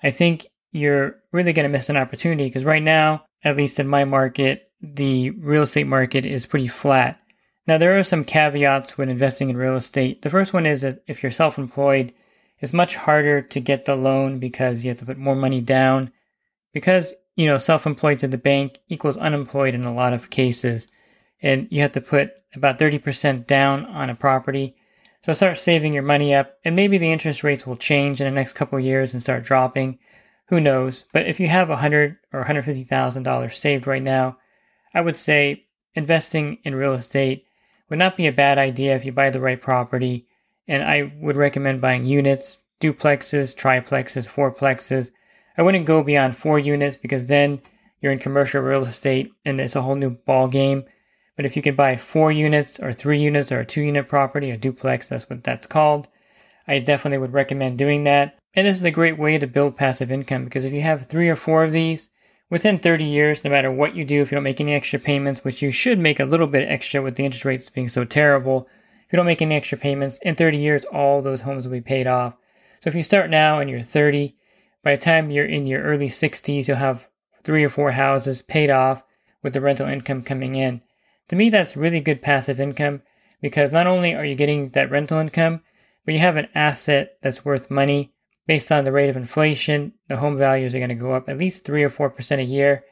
I 0.02 0.10
think 0.10 0.46
you're 0.72 1.16
really 1.30 1.52
going 1.52 1.64
to 1.64 1.68
miss 1.68 1.90
an 1.90 1.96
opportunity 1.96 2.44
because 2.44 2.64
right 2.64 2.82
now, 2.82 3.24
at 3.44 3.56
least 3.56 3.78
in 3.78 3.86
my 3.86 4.04
market, 4.04 4.70
the 4.80 5.30
real 5.30 5.62
estate 5.62 5.86
market 5.86 6.24
is 6.24 6.46
pretty 6.46 6.68
flat. 6.68 7.20
Now, 7.66 7.78
there 7.78 7.96
are 7.96 8.02
some 8.02 8.24
caveats 8.24 8.98
when 8.98 9.08
investing 9.08 9.50
in 9.50 9.56
real 9.56 9.76
estate. 9.76 10.22
The 10.22 10.30
first 10.30 10.52
one 10.52 10.66
is 10.66 10.80
that 10.80 11.02
if 11.06 11.22
you're 11.22 11.30
self 11.30 11.58
employed, 11.58 12.12
it's 12.62 12.72
much 12.72 12.94
harder 12.94 13.42
to 13.42 13.60
get 13.60 13.84
the 13.84 13.96
loan 13.96 14.38
because 14.38 14.84
you 14.84 14.90
have 14.90 14.98
to 14.98 15.04
put 15.04 15.18
more 15.18 15.34
money 15.34 15.60
down. 15.60 16.12
Because, 16.72 17.12
you 17.34 17.44
know, 17.44 17.58
self 17.58 17.86
employed 17.86 18.20
to 18.20 18.28
the 18.28 18.38
bank 18.38 18.78
equals 18.88 19.16
unemployed 19.16 19.74
in 19.74 19.84
a 19.84 19.92
lot 19.92 20.12
of 20.12 20.30
cases. 20.30 20.86
And 21.42 21.66
you 21.70 21.80
have 21.82 21.92
to 21.92 22.00
put 22.00 22.30
about 22.54 22.78
30% 22.78 23.48
down 23.48 23.84
on 23.86 24.08
a 24.08 24.14
property. 24.14 24.76
So 25.22 25.32
start 25.32 25.58
saving 25.58 25.92
your 25.92 26.04
money 26.04 26.34
up, 26.34 26.58
and 26.64 26.74
maybe 26.74 26.98
the 26.98 27.12
interest 27.12 27.44
rates 27.44 27.66
will 27.66 27.76
change 27.76 28.20
in 28.20 28.24
the 28.26 28.30
next 28.30 28.54
couple 28.54 28.78
years 28.78 29.12
and 29.12 29.22
start 29.22 29.44
dropping. 29.44 29.98
Who 30.46 30.60
knows? 30.60 31.04
But 31.12 31.26
if 31.26 31.40
you 31.40 31.48
have 31.48 31.70
a 31.70 31.76
hundred 31.76 32.16
or 32.32 32.40
one 32.40 32.46
hundred 32.46 32.64
fifty 32.64 32.84
thousand 32.84 33.24
dollars 33.24 33.56
saved 33.56 33.86
right 33.86 34.02
now, 34.02 34.38
I 34.94 35.00
would 35.00 35.16
say 35.16 35.66
investing 35.94 36.58
in 36.64 36.74
real 36.74 36.92
estate 36.92 37.44
would 37.88 37.98
not 37.98 38.16
be 38.16 38.26
a 38.26 38.32
bad 38.32 38.58
idea 38.58 38.96
if 38.96 39.04
you 39.04 39.12
buy 39.12 39.30
the 39.30 39.40
right 39.40 39.60
property. 39.60 40.26
And 40.68 40.82
I 40.82 41.12
would 41.20 41.36
recommend 41.36 41.80
buying 41.80 42.04
units, 42.04 42.60
duplexes, 42.80 43.54
triplexes, 43.54 44.28
fourplexes. 44.28 45.10
I 45.56 45.62
wouldn't 45.62 45.86
go 45.86 46.02
beyond 46.02 46.36
four 46.36 46.58
units 46.58 46.96
because 46.96 47.26
then 47.26 47.60
you're 48.00 48.12
in 48.12 48.18
commercial 48.18 48.62
real 48.62 48.82
estate 48.82 49.32
and 49.44 49.60
it's 49.60 49.76
a 49.76 49.82
whole 49.82 49.94
new 49.94 50.10
ball 50.10 50.48
game. 50.48 50.84
But 51.36 51.46
if 51.46 51.56
you 51.56 51.62
can 51.62 51.74
buy 51.74 51.96
four 51.96 52.30
units 52.30 52.78
or 52.78 52.92
three 52.92 53.20
units 53.20 53.50
or 53.50 53.60
a 53.60 53.66
two 53.66 53.82
unit 53.82 54.08
property, 54.08 54.50
a 54.50 54.56
duplex, 54.56 55.08
that's 55.08 55.30
what 55.30 55.44
that's 55.44 55.66
called, 55.66 56.08
I 56.68 56.78
definitely 56.78 57.18
would 57.18 57.32
recommend 57.32 57.78
doing 57.78 58.04
that. 58.04 58.38
And 58.54 58.66
this 58.66 58.78
is 58.78 58.84
a 58.84 58.90
great 58.90 59.18
way 59.18 59.38
to 59.38 59.46
build 59.46 59.76
passive 59.76 60.12
income 60.12 60.44
because 60.44 60.64
if 60.64 60.72
you 60.72 60.82
have 60.82 61.06
three 61.06 61.28
or 61.28 61.36
four 61.36 61.64
of 61.64 61.72
these, 61.72 62.10
within 62.50 62.78
30 62.78 63.04
years, 63.04 63.44
no 63.44 63.50
matter 63.50 63.72
what 63.72 63.96
you 63.96 64.04
do, 64.04 64.20
if 64.20 64.30
you 64.30 64.36
don't 64.36 64.44
make 64.44 64.60
any 64.60 64.74
extra 64.74 64.98
payments, 64.98 65.42
which 65.42 65.62
you 65.62 65.70
should 65.70 65.98
make 65.98 66.20
a 66.20 66.26
little 66.26 66.46
bit 66.46 66.68
extra 66.68 67.00
with 67.00 67.16
the 67.16 67.24
interest 67.24 67.46
rates 67.46 67.70
being 67.70 67.88
so 67.88 68.04
terrible, 68.04 68.68
you 69.12 69.16
don't 69.16 69.26
make 69.26 69.42
any 69.42 69.54
extra 69.54 69.78
payments, 69.78 70.18
in 70.22 70.34
30 70.34 70.58
years, 70.58 70.84
all 70.86 71.20
those 71.20 71.42
homes 71.42 71.64
will 71.64 71.72
be 71.72 71.80
paid 71.80 72.06
off. 72.06 72.34
So 72.80 72.88
if 72.88 72.94
you 72.94 73.02
start 73.02 73.30
now 73.30 73.58
and 73.58 73.68
you're 73.68 73.82
30, 73.82 74.34
by 74.82 74.96
the 74.96 75.02
time 75.02 75.30
you're 75.30 75.44
in 75.44 75.66
your 75.66 75.82
early 75.82 76.08
60s, 76.08 76.66
you'll 76.66 76.76
have 76.76 77.06
three 77.44 77.62
or 77.62 77.70
four 77.70 77.92
houses 77.92 78.42
paid 78.42 78.70
off 78.70 79.02
with 79.42 79.52
the 79.52 79.60
rental 79.60 79.88
income 79.88 80.22
coming 80.22 80.54
in. 80.54 80.80
To 81.28 81.36
me, 81.36 81.50
that's 81.50 81.76
really 81.76 82.00
good 82.00 82.22
passive 82.22 82.60
income 82.60 83.02
because 83.40 83.72
not 83.72 83.86
only 83.86 84.14
are 84.14 84.24
you 84.24 84.34
getting 84.34 84.70
that 84.70 84.90
rental 84.90 85.18
income, 85.18 85.60
but 86.04 86.14
you 86.14 86.20
have 86.20 86.36
an 86.36 86.48
asset 86.54 87.18
that's 87.22 87.44
worth 87.44 87.70
money 87.70 88.12
based 88.46 88.72
on 88.72 88.84
the 88.84 88.92
rate 88.92 89.08
of 89.08 89.16
inflation. 89.16 89.92
The 90.08 90.16
home 90.16 90.36
values 90.36 90.74
are 90.74 90.78
going 90.78 90.88
to 90.88 90.94
go 90.94 91.12
up 91.12 91.28
at 91.28 91.38
least 91.38 91.64
three 91.64 91.82
or 91.82 91.90
four 91.90 92.10
percent 92.10 92.40
a 92.40 92.44
year. 92.44 92.84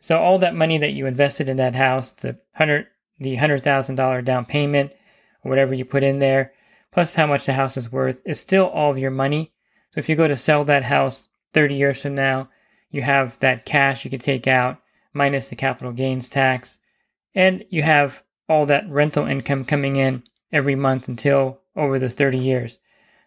So 0.00 0.18
all 0.18 0.38
that 0.38 0.54
money 0.54 0.78
that 0.78 0.92
you 0.92 1.06
invested 1.06 1.48
in 1.48 1.56
that 1.56 1.74
house, 1.74 2.10
the 2.10 2.38
hundred, 2.54 2.86
the 3.18 3.36
hundred 3.36 3.64
thousand 3.64 3.96
dollar 3.96 4.22
down 4.22 4.44
payment, 4.44 4.92
or 5.44 5.50
whatever 5.50 5.74
you 5.74 5.84
put 5.84 6.02
in 6.02 6.18
there, 6.18 6.52
plus 6.92 7.14
how 7.14 7.26
much 7.26 7.46
the 7.46 7.52
house 7.52 7.76
is 7.76 7.92
worth, 7.92 8.18
is 8.24 8.40
still 8.40 8.66
all 8.66 8.90
of 8.90 8.98
your 8.98 9.10
money. 9.10 9.52
So 9.92 9.98
if 9.98 10.08
you 10.08 10.16
go 10.16 10.28
to 10.28 10.36
sell 10.36 10.64
that 10.64 10.84
house 10.84 11.28
30 11.54 11.74
years 11.74 12.00
from 12.00 12.14
now, 12.14 12.48
you 12.90 13.02
have 13.02 13.38
that 13.40 13.66
cash 13.66 14.04
you 14.04 14.10
can 14.10 14.20
take 14.20 14.46
out 14.46 14.78
minus 15.12 15.48
the 15.48 15.56
capital 15.56 15.92
gains 15.92 16.28
tax 16.28 16.78
and 17.34 17.64
you 17.70 17.82
have 17.82 18.22
all 18.48 18.66
that 18.66 18.88
rental 18.88 19.26
income 19.26 19.64
coming 19.64 19.96
in 19.96 20.22
every 20.52 20.74
month 20.74 21.08
until 21.08 21.60
over 21.76 21.98
those 21.98 22.14
30 22.14 22.38
years. 22.38 22.78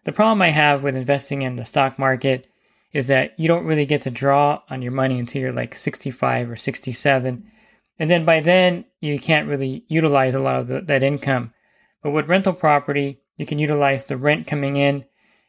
The 0.04 0.12
problem 0.12 0.42
I 0.42 0.50
have 0.50 0.82
with 0.82 0.96
investing 0.96 1.42
in 1.42 1.56
the 1.56 1.64
stock 1.64 1.98
market 1.98 2.48
is 2.92 3.06
that 3.06 3.38
you 3.38 3.48
don't 3.48 3.64
really 3.64 3.86
get 3.86 4.02
to 4.02 4.10
draw 4.10 4.60
on 4.68 4.82
your 4.82 4.92
money 4.92 5.18
until 5.18 5.40
you're 5.40 5.52
like 5.52 5.76
65 5.76 6.50
or 6.50 6.56
67. 6.56 7.50
And 7.98 8.10
then 8.10 8.24
by 8.24 8.40
then, 8.40 8.84
you 9.00 9.18
can't 9.18 9.48
really 9.48 9.84
utilize 9.88 10.34
a 10.34 10.40
lot 10.40 10.56
of 10.56 10.66
the, 10.66 10.80
that 10.82 11.02
income. 11.02 11.52
But 12.02 12.10
with 12.10 12.28
rental 12.28 12.52
property, 12.52 13.20
you 13.36 13.46
can 13.46 13.58
utilize 13.58 14.04
the 14.04 14.16
rent 14.16 14.46
coming 14.46 14.76
in 14.76 15.04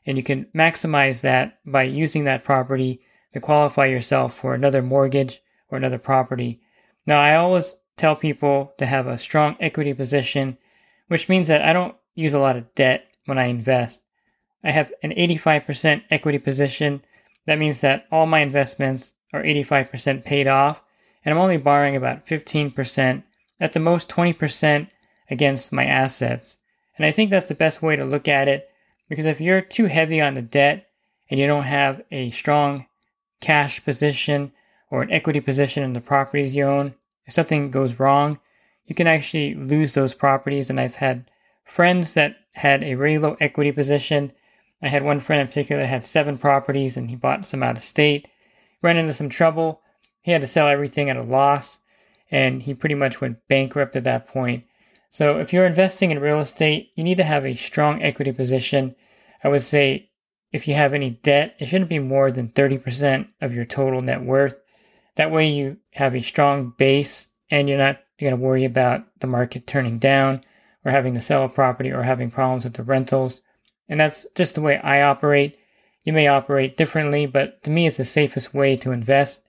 and 0.05 0.17
you 0.17 0.23
can 0.23 0.45
maximize 0.55 1.21
that 1.21 1.59
by 1.65 1.83
using 1.83 2.25
that 2.25 2.43
property 2.43 3.01
to 3.33 3.39
qualify 3.39 3.85
yourself 3.85 4.35
for 4.35 4.53
another 4.53 4.81
mortgage 4.81 5.41
or 5.69 5.77
another 5.77 5.97
property. 5.97 6.61
Now, 7.07 7.19
I 7.19 7.35
always 7.35 7.75
tell 7.97 8.15
people 8.15 8.73
to 8.77 8.85
have 8.85 9.07
a 9.07 9.17
strong 9.17 9.55
equity 9.59 9.93
position, 9.93 10.57
which 11.07 11.29
means 11.29 11.47
that 11.47 11.61
I 11.61 11.73
don't 11.73 11.95
use 12.15 12.33
a 12.33 12.39
lot 12.39 12.55
of 12.55 12.73
debt 12.75 13.07
when 13.25 13.37
I 13.37 13.45
invest. 13.45 14.01
I 14.63 14.71
have 14.71 14.91
an 15.01 15.11
85% 15.11 16.03
equity 16.09 16.39
position. 16.39 17.03
That 17.45 17.59
means 17.59 17.81
that 17.81 18.05
all 18.11 18.25
my 18.25 18.39
investments 18.39 19.13
are 19.33 19.43
85% 19.43 20.23
paid 20.23 20.47
off, 20.47 20.81
and 21.25 21.33
I'm 21.33 21.41
only 21.41 21.57
borrowing 21.57 21.95
about 21.95 22.25
15%, 22.25 23.23
at 23.59 23.73
the 23.73 23.79
most 23.79 24.09
20% 24.09 24.87
against 25.33 25.73
my 25.73 25.83
assets. 25.83 26.59
And 26.95 27.05
I 27.05 27.11
think 27.11 27.31
that's 27.31 27.47
the 27.47 27.55
best 27.55 27.81
way 27.81 27.95
to 27.95 28.05
look 28.05 28.27
at 28.27 28.47
it 28.47 28.69
because 29.09 29.25
if 29.25 29.41
you're 29.41 29.61
too 29.61 29.85
heavy 29.85 30.21
on 30.21 30.35
the 30.35 30.41
debt 30.41 30.87
and 31.29 31.39
you 31.39 31.47
don't 31.47 31.63
have 31.63 32.03
a 32.11 32.29
strong 32.29 32.85
cash 33.41 33.83
position 33.83 34.51
or 34.91 35.01
an 35.01 35.11
equity 35.11 35.41
position 35.41 35.83
in 35.83 35.93
the 35.93 36.01
properties 36.01 36.55
you 36.55 36.63
own, 36.63 36.93
if 37.25 37.33
something 37.33 37.71
goes 37.71 37.99
wrong, 37.99 38.39
you 38.85 38.93
can 38.93 39.07
actually 39.07 39.55
lose 39.55 39.93
those 39.93 40.13
properties. 40.13 40.69
And 40.69 40.79
I've 40.79 40.95
had 40.95 41.29
friends 41.65 42.13
that 42.13 42.37
had 42.51 42.83
a 42.83 42.93
very 42.93 43.17
low 43.17 43.35
equity 43.41 43.71
position. 43.71 44.31
I 44.83 44.87
had 44.87 45.03
one 45.03 45.19
friend 45.19 45.41
in 45.41 45.47
particular 45.47 45.81
that 45.81 45.87
had 45.87 46.05
seven 46.05 46.37
properties 46.37 46.95
and 46.95 47.09
he 47.09 47.15
bought 47.15 47.47
some 47.47 47.63
out 47.63 47.77
of 47.77 47.83
state, 47.83 48.27
ran 48.83 48.97
into 48.97 49.13
some 49.13 49.29
trouble. 49.29 49.81
He 50.21 50.31
had 50.31 50.41
to 50.41 50.47
sell 50.47 50.67
everything 50.67 51.09
at 51.09 51.17
a 51.17 51.23
loss 51.23 51.79
and 52.29 52.61
he 52.61 52.73
pretty 52.73 52.95
much 52.95 53.19
went 53.19 53.47
bankrupt 53.47 53.95
at 53.95 54.03
that 54.03 54.27
point. 54.27 54.65
So 55.13 55.37
if 55.37 55.53
you're 55.53 55.67
investing 55.67 56.09
in 56.09 56.17
real 56.17 56.39
estate, 56.39 56.91
you 56.95 57.03
need 57.03 57.17
to 57.17 57.23
have 57.23 57.45
a 57.45 57.53
strong 57.53 58.01
equity 58.01 58.31
position. 58.31 58.95
I 59.43 59.47
would 59.47 59.61
say 59.61 60.09
if 60.51 60.67
you 60.67 60.73
have 60.73 60.95
any 60.95 61.11
debt, 61.11 61.55
it 61.59 61.67
shouldn't 61.67 61.91
be 61.91 61.99
more 61.99 62.31
than 62.31 62.49
30% 62.49 63.27
of 63.39 63.53
your 63.53 63.63
total 63.63 64.01
net 64.01 64.23
worth. 64.23 64.59
That 65.15 65.29
way 65.29 65.51
you 65.51 65.77
have 65.91 66.15
a 66.15 66.21
strong 66.21 66.73
base 66.79 67.27
and 67.51 67.69
you're 67.69 67.77
not 67.77 67.99
going 68.19 68.31
to 68.31 68.41
worry 68.41 68.65
about 68.65 69.05
the 69.19 69.27
market 69.27 69.67
turning 69.67 69.99
down 69.99 70.43
or 70.83 70.89
having 70.91 71.13
to 71.13 71.21
sell 71.21 71.45
a 71.45 71.49
property 71.49 71.91
or 71.91 72.01
having 72.01 72.31
problems 72.31 72.63
with 72.63 72.73
the 72.73 72.81
rentals. 72.81 73.43
And 73.87 73.99
that's 73.99 74.25
just 74.33 74.55
the 74.55 74.61
way 74.61 74.79
I 74.79 75.03
operate. 75.03 75.59
You 76.05 76.13
may 76.13 76.25
operate 76.25 76.75
differently, 76.75 77.27
but 77.27 77.61
to 77.65 77.69
me, 77.69 77.85
it's 77.85 77.97
the 77.97 78.05
safest 78.05 78.55
way 78.55 78.77
to 78.77 78.91
invest 78.91 79.43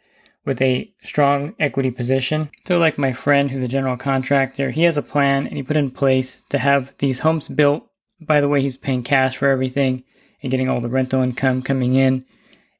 with 0.45 0.61
a 0.61 0.93
strong 1.03 1.55
equity 1.59 1.91
position. 1.91 2.51
So, 2.67 2.79
like 2.79 2.99
my 2.99 3.13
friend 3.13 3.51
who's 3.51 3.63
a 3.63 3.69
general 3.69 3.97
contractor, 3.97 4.71
he 4.71 4.83
has 4.83 4.97
a 4.97 5.03
plan 5.03 5.47
and 5.47 5.57
he 5.57 5.63
put 5.63 5.77
in 5.77 5.91
place 5.91 6.43
to 6.51 6.59
have 6.59 6.95
these 6.99 7.21
homes 7.21 7.49
built. 7.49 7.87
By 8.21 8.41
the 8.41 8.49
way, 8.49 8.61
he's 8.61 8.77
paying 8.77 9.03
cash 9.03 9.37
for 9.37 9.49
everything 9.49 10.05
and 10.43 10.51
getting 10.51 10.69
all 10.69 10.81
the 10.81 10.89
rental 10.89 11.23
income 11.23 11.63
coming 11.63 11.95
in. 11.95 12.25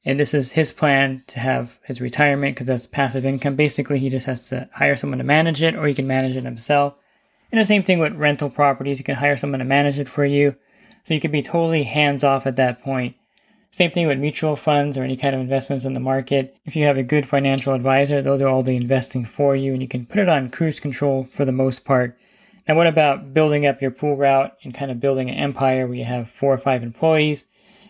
And 0.05 0.19
this 0.19 0.35
is 0.35 0.51
his 0.51 0.71
plan 0.71 1.23
to 1.27 1.39
have 1.39 1.79
his 1.83 1.99
retirement 1.99 2.55
because 2.55 2.67
that's 2.67 2.85
passive 2.85 3.25
income. 3.25 3.55
Basically, 3.55 3.97
he 3.97 4.09
just 4.09 4.27
has 4.27 4.47
to 4.49 4.69
hire 4.73 4.95
someone 4.95 5.17
to 5.17 5.23
manage 5.23 5.63
it 5.63 5.75
or 5.75 5.87
he 5.87 5.95
can 5.95 6.05
manage 6.05 6.37
it 6.37 6.43
himself. 6.43 6.93
And 7.51 7.59
the 7.59 7.65
same 7.65 7.83
thing 7.83 7.99
with 7.99 8.13
rental 8.13 8.49
properties. 8.49 8.99
You 8.99 9.05
can 9.05 9.15
hire 9.15 9.35
someone 9.35 9.59
to 9.59 9.65
manage 9.65 9.97
it 9.97 10.09
for 10.09 10.25
you. 10.25 10.55
So 11.03 11.13
you 11.13 11.19
can 11.19 11.31
be 11.31 11.41
totally 11.41 11.83
hands 11.83 12.23
off 12.23 12.45
at 12.45 12.55
that 12.57 12.83
point. 12.83 13.15
Same 13.75 13.91
thing 13.91 14.07
with 14.07 14.19
mutual 14.19 14.55
funds 14.55 14.97
or 14.97 15.03
any 15.03 15.17
kind 15.17 15.35
of 15.35 15.41
investments 15.41 15.83
in 15.83 15.93
the 15.93 15.99
market. 15.99 16.55
If 16.63 16.77
you 16.77 16.85
have 16.85 16.95
a 16.95 17.03
good 17.03 17.27
financial 17.27 17.73
advisor, 17.73 18.21
they'll 18.21 18.37
do 18.37 18.47
all 18.47 18.61
the 18.61 18.77
investing 18.77 19.25
for 19.25 19.53
you 19.53 19.73
and 19.73 19.81
you 19.81 19.87
can 19.89 20.05
put 20.05 20.19
it 20.19 20.29
on 20.29 20.49
cruise 20.49 20.79
control 20.79 21.27
for 21.29 21.43
the 21.43 21.51
most 21.51 21.83
part. 21.83 22.17
Now, 22.69 22.77
what 22.77 22.87
about 22.87 23.33
building 23.33 23.65
up 23.65 23.81
your 23.81 23.91
pool 23.91 24.15
route 24.15 24.53
and 24.63 24.73
kind 24.73 24.91
of 24.91 25.01
building 25.01 25.29
an 25.29 25.35
empire 25.35 25.87
where 25.87 25.97
you 25.97 26.05
have 26.05 26.31
four 26.31 26.53
or 26.53 26.57
five 26.57 26.83
employees? 26.83 27.47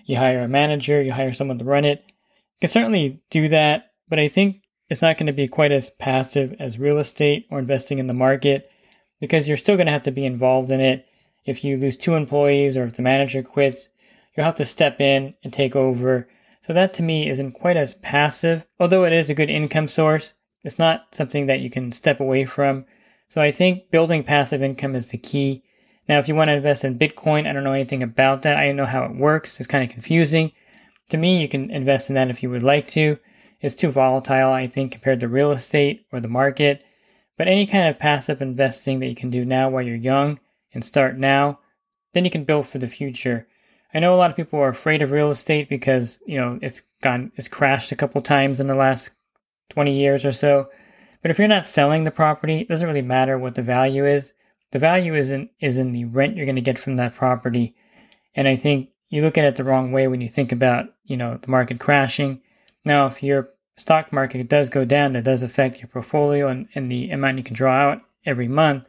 You 0.08 0.18
hire 0.18 0.42
a 0.42 0.48
manager, 0.48 1.04
you 1.04 1.12
hire 1.12 1.36
someone 1.36 1.60
to 1.60 1.66
run 1.66 1.86
it. 1.86 2.04
You 2.08 2.62
can 2.62 2.70
certainly 2.70 3.22
do 3.30 3.48
that, 3.50 3.92
but 4.10 4.18
I 4.18 4.28
think 4.28 4.64
it's 4.90 5.04
not 5.04 5.20
going 5.20 5.28
to 5.28 5.34
be 5.34 5.48
quite 5.48 5.72
as 5.72 5.92
passive 6.00 6.56
as 6.60 6.80
real 6.80 6.98
estate 6.98 7.46
or 7.52 7.60
investing 7.60 8.00
in 8.00 8.08
the 8.08 8.14
market 8.16 8.72
because 9.20 9.48
you're 9.48 9.56
still 9.56 9.76
going 9.76 9.86
to 9.86 9.94
have 9.94 10.02
to 10.02 10.12
be 10.12 10.26
involved 10.26 10.72
in 10.72 10.80
it. 10.80 11.06
If 11.46 11.64
you 11.64 11.78
lose 11.78 11.96
two 11.96 12.16
employees 12.16 12.76
or 12.76 12.86
if 12.86 12.96
the 12.96 13.04
manager 13.04 13.44
quits, 13.44 13.90
you'll 14.36 14.46
have 14.46 14.56
to 14.58 14.66
step 14.66 15.00
in 15.00 15.34
and 15.44 15.52
take 15.52 15.76
over. 15.76 16.28
So 16.62 16.74
that 16.74 16.94
to 16.96 17.04
me 17.04 17.30
isn't 17.30 17.54
quite 17.54 17.78
as 17.78 17.94
passive, 17.94 18.66
although 18.80 19.06
it 19.06 19.14
is 19.14 19.30
a 19.30 19.36
good 19.36 19.50
income 19.50 19.88
source. 19.88 20.34
It's 20.64 20.80
not 20.80 21.14
something 21.14 21.46
that 21.46 21.60
you 21.60 21.70
can 21.70 21.92
step 21.92 22.20
away 22.20 22.46
from. 22.46 22.86
So 23.28 23.42
I 23.42 23.52
think 23.52 23.92
building 23.92 24.24
passive 24.24 24.64
income 24.64 24.96
is 24.96 25.10
the 25.10 25.18
key. 25.18 25.64
Now, 26.08 26.20
if 26.20 26.28
you 26.28 26.36
want 26.36 26.50
to 26.50 26.56
invest 26.56 26.84
in 26.84 27.00
Bitcoin, 27.00 27.48
I 27.48 27.54
don't 27.54 27.64
know 27.64 27.74
anything 27.74 28.04
about 28.04 28.42
that. 28.44 28.58
I 28.58 28.68
don't 28.68 28.76
know 28.76 28.86
how 28.86 29.04
it 29.06 29.16
works. 29.16 29.60
It's 29.60 29.68
kind 29.68 29.84
of 29.84 29.90
confusing. 29.90 30.52
To 31.10 31.18
me, 31.18 31.40
you 31.40 31.48
can 31.48 31.70
invest 31.70 32.10
in 32.10 32.16
that 32.16 32.30
if 32.30 32.42
you 32.42 32.50
would 32.50 32.64
like 32.64 32.88
to. 32.90 33.18
It's 33.62 33.76
too 33.76 33.92
volatile, 33.92 34.52
I 34.52 34.68
think, 34.68 34.92
compared 34.92 35.20
to 35.22 35.28
real 35.28 35.52
estate 35.52 36.06
or 36.12 36.20
the 36.20 36.28
market. 36.28 36.84
But 37.38 37.48
any 37.48 37.66
kind 37.66 37.88
of 37.88 38.00
passive 38.00 38.42
investing 38.42 39.00
that 39.00 39.08
you 39.08 39.16
can 39.16 39.30
do 39.30 39.46
now 39.46 39.70
while 39.70 39.82
you're 39.82 39.96
young 39.96 40.40
and 40.74 40.84
start 40.84 41.18
now, 41.18 41.60
then 42.14 42.26
you 42.26 42.32
can 42.32 42.44
build 42.44 42.68
for 42.68 42.78
the 42.78 42.88
future. 42.88 43.48
I 43.96 44.00
know 44.00 44.14
a 44.14 44.18
lot 44.18 44.30
of 44.30 44.36
people 44.36 44.60
are 44.60 44.68
afraid 44.68 45.02
of 45.02 45.12
real 45.12 45.32
estate 45.32 45.70
because, 45.70 46.20
you 46.26 46.38
know, 46.38 46.60
it's 46.62 46.82
gone, 47.02 47.32
it's 47.38 47.48
crashed 47.48 47.94
a 47.94 47.96
couple 47.96 48.22
times 48.22 48.60
in 48.60 48.68
the 48.68 48.76
last 48.76 49.10
20 49.70 49.98
years 49.98 50.26
or 50.26 50.34
so. 50.34 50.68
But 51.22 51.32
if 51.32 51.40
you're 51.40 51.48
not 51.48 51.66
selling 51.66 52.04
the 52.04 52.12
property, 52.12 52.60
it 52.60 52.68
doesn't 52.68 52.86
really 52.86 53.02
matter 53.02 53.40
what 53.40 53.56
the 53.56 53.62
value 53.62 54.06
is. 54.06 54.34
The 54.72 54.80
value 54.80 55.16
is 55.16 55.32
in, 55.32 55.50
is 55.62 55.78
in 55.78 55.94
the 55.94 56.04
rent 56.04 56.36
you're 56.36 56.46
going 56.46 56.58
to 56.58 56.62
get 56.62 56.78
from 56.78 56.98
that 56.98 57.16
property. 57.16 57.74
And 58.36 58.50
I 58.50 58.58
think 58.58 58.90
you 59.08 59.22
look 59.22 59.38
at 59.38 59.46
it 59.46 59.56
the 59.56 59.64
wrong 59.64 59.94
way 59.94 60.10
when 60.10 60.20
you 60.20 60.28
think 60.28 60.52
about, 60.52 60.88
you 61.06 61.16
know, 61.16 61.38
the 61.42 61.50
market 61.50 61.80
crashing. 61.80 62.42
Now, 62.84 63.08
if 63.08 63.24
your 63.24 63.52
stock 63.78 64.12
market 64.12 64.50
does 64.50 64.70
go 64.70 64.84
down, 64.84 65.14
that 65.14 65.24
does 65.24 65.42
affect 65.42 65.80
your 65.80 65.88
portfolio 65.88 66.50
and, 66.50 66.68
and 66.76 66.92
the 66.92 67.12
amount 67.12 67.38
you 67.38 67.46
can 67.46 67.56
draw 67.56 67.74
out 67.74 68.02
every 68.26 68.50
month. 68.50 68.84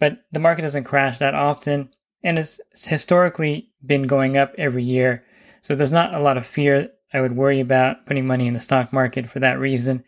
But 0.00 0.24
the 0.32 0.40
market 0.40 0.62
doesn't 0.62 0.82
crash 0.82 1.18
that 1.18 1.36
often, 1.36 1.90
and 2.22 2.38
it's 2.38 2.60
historically 2.72 3.70
been 3.84 4.04
going 4.04 4.36
up 4.36 4.54
every 4.58 4.84
year. 4.84 5.24
So 5.60 5.74
there's 5.74 5.92
not 5.92 6.14
a 6.14 6.20
lot 6.20 6.36
of 6.36 6.46
fear 6.46 6.90
I 7.12 7.20
would 7.20 7.36
worry 7.36 7.60
about 7.60 8.06
putting 8.06 8.26
money 8.26 8.46
in 8.46 8.54
the 8.54 8.60
stock 8.60 8.92
market 8.92 9.28
for 9.28 9.40
that 9.40 9.58
reason. 9.58 10.04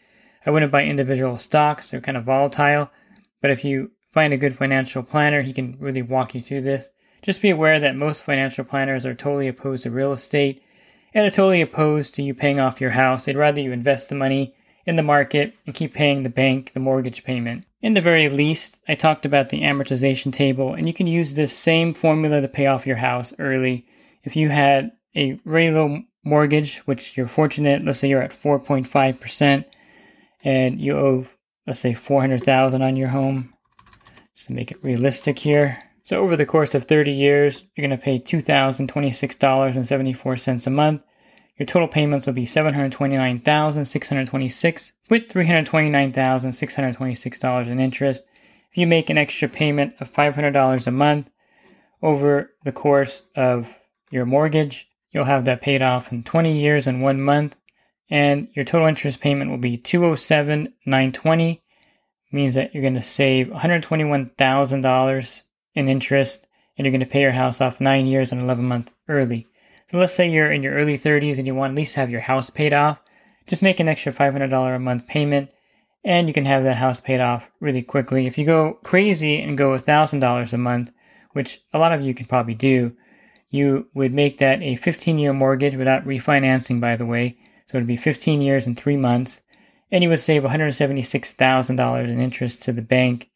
I 0.46 0.50
wouldn't 0.50 0.72
buy 0.72 0.84
individual 0.84 1.36
stocks, 1.36 1.90
they're 1.90 2.00
kind 2.00 2.16
of 2.16 2.24
volatile. 2.24 2.90
But 3.40 3.50
if 3.50 3.64
you 3.64 3.90
find 4.10 4.32
a 4.32 4.38
good 4.38 4.56
financial 4.56 5.02
planner, 5.02 5.42
he 5.42 5.52
can 5.52 5.76
really 5.78 6.02
walk 6.02 6.34
you 6.34 6.40
through 6.40 6.62
this. 6.62 6.90
Just 7.22 7.42
be 7.42 7.50
aware 7.50 7.80
that 7.80 7.96
most 7.96 8.24
financial 8.24 8.64
planners 8.64 9.06
are 9.06 9.14
totally 9.14 9.48
opposed 9.48 9.82
to 9.82 9.90
real 9.90 10.12
estate 10.12 10.62
and 11.12 11.26
are 11.26 11.30
totally 11.30 11.60
opposed 11.60 12.14
to 12.14 12.22
you 12.22 12.34
paying 12.34 12.60
off 12.60 12.80
your 12.80 12.90
house. 12.90 13.24
They'd 13.24 13.36
rather 13.36 13.60
you 13.60 13.72
invest 13.72 14.08
the 14.08 14.14
money 14.14 14.54
in 14.86 14.96
the 14.96 15.02
market 15.02 15.54
and 15.66 15.74
keep 15.74 15.94
paying 15.94 16.22
the 16.22 16.28
bank 16.28 16.72
the 16.74 16.80
mortgage 16.80 17.24
payment. 17.24 17.64
In 17.84 17.92
the 17.92 18.00
very 18.00 18.30
least, 18.30 18.78
I 18.88 18.94
talked 18.94 19.26
about 19.26 19.50
the 19.50 19.60
amortization 19.60 20.32
table, 20.32 20.72
and 20.72 20.88
you 20.88 20.94
can 20.94 21.06
use 21.06 21.34
this 21.34 21.54
same 21.54 21.92
formula 21.92 22.40
to 22.40 22.48
pay 22.48 22.64
off 22.64 22.86
your 22.86 22.96
house 22.96 23.34
early. 23.38 23.84
If 24.22 24.36
you 24.36 24.48
had 24.48 24.92
a 25.14 25.32
very 25.44 25.70
low 25.70 26.00
mortgage, 26.24 26.78
which 26.86 27.14
you're 27.14 27.28
fortunate, 27.28 27.82
let's 27.82 27.98
say 27.98 28.08
you're 28.08 28.22
at 28.22 28.30
4.5%, 28.30 29.66
and 30.44 30.80
you 30.80 30.96
owe, 30.96 31.26
let's 31.66 31.78
say, 31.78 31.92
400,000 31.92 32.80
on 32.80 32.96
your 32.96 33.08
home, 33.08 33.52
just 34.34 34.46
to 34.46 34.54
make 34.54 34.70
it 34.70 34.82
realistic 34.82 35.38
here. 35.38 35.76
So 36.04 36.22
over 36.22 36.36
the 36.36 36.46
course 36.46 36.74
of 36.74 36.86
30 36.86 37.12
years, 37.12 37.64
you're 37.76 37.86
going 37.86 37.98
to 37.98 38.02
pay 38.02 38.18
$2,026.74 38.18 40.66
a 40.66 40.70
month. 40.70 41.02
Your 41.58 41.66
total 41.66 41.88
payments 41.88 42.26
will 42.26 42.34
be 42.34 42.44
729,626 42.44 44.92
with 45.08 45.28
$329,626 45.28 47.66
in 47.68 47.80
interest. 47.80 48.24
If 48.70 48.78
you 48.78 48.86
make 48.86 49.08
an 49.08 49.16
extra 49.18 49.48
payment 49.48 49.94
of 50.00 50.12
$500 50.12 50.86
a 50.86 50.90
month 50.90 51.30
over 52.02 52.50
the 52.64 52.72
course 52.72 53.22
of 53.36 53.78
your 54.10 54.26
mortgage, 54.26 54.88
you'll 55.12 55.24
have 55.24 55.44
that 55.44 55.62
paid 55.62 55.80
off 55.80 56.10
in 56.10 56.24
20 56.24 56.58
years 56.58 56.88
and 56.88 57.02
1 57.02 57.20
month 57.20 57.54
and 58.10 58.48
your 58.52 58.64
total 58.64 58.88
interest 58.88 59.20
payment 59.20 59.50
will 59.50 59.58
be 59.58 59.76
207,920 59.76 61.62
means 62.32 62.54
that 62.54 62.74
you're 62.74 62.82
going 62.82 62.94
to 62.94 63.00
save 63.00 63.46
$121,000 63.48 65.42
in 65.74 65.88
interest 65.88 66.46
and 66.76 66.84
you're 66.84 66.92
going 66.92 67.00
to 67.00 67.06
pay 67.06 67.20
your 67.20 67.32
house 67.32 67.60
off 67.60 67.80
9 67.80 68.06
years 68.06 68.32
and 68.32 68.42
11 68.42 68.64
months 68.64 68.96
early. 69.08 69.46
So 69.90 69.98
let's 69.98 70.14
say 70.14 70.30
you're 70.30 70.50
in 70.50 70.62
your 70.62 70.74
early 70.74 70.96
30s 70.96 71.38
and 71.38 71.46
you 71.46 71.54
want 71.54 71.72
at 71.72 71.76
least 71.76 71.94
have 71.94 72.10
your 72.10 72.22
house 72.22 72.50
paid 72.50 72.72
off. 72.72 72.98
Just 73.46 73.62
make 73.62 73.80
an 73.80 73.88
extra 73.88 74.12
$500 74.12 74.76
a 74.76 74.78
month 74.78 75.06
payment 75.06 75.50
and 76.04 76.28
you 76.28 76.34
can 76.34 76.44
have 76.44 76.64
that 76.64 76.76
house 76.76 77.00
paid 77.00 77.20
off 77.20 77.50
really 77.60 77.82
quickly. 77.82 78.26
If 78.26 78.36
you 78.36 78.44
go 78.44 78.78
crazy 78.84 79.40
and 79.40 79.56
go 79.56 79.70
$1,000 79.70 80.52
a 80.52 80.58
month, 80.58 80.90
which 81.32 81.60
a 81.72 81.78
lot 81.78 81.92
of 81.92 82.02
you 82.02 82.14
can 82.14 82.26
probably 82.26 82.54
do, 82.54 82.94
you 83.48 83.88
would 83.94 84.12
make 84.12 84.38
that 84.38 84.62
a 84.62 84.76
15 84.76 85.18
year 85.18 85.32
mortgage 85.32 85.76
without 85.76 86.04
refinancing, 86.04 86.80
by 86.80 86.96
the 86.96 87.06
way. 87.06 87.38
So 87.66 87.78
it'd 87.78 87.86
be 87.86 87.96
15 87.96 88.42
years 88.42 88.66
and 88.66 88.76
three 88.76 88.96
months. 88.96 89.42
And 89.90 90.02
you 90.02 90.10
would 90.10 90.20
save 90.20 90.42
$176,000 90.42 92.08
in 92.08 92.20
interest 92.20 92.62
to 92.62 92.72
the 92.72 92.82
bank. 92.82 93.30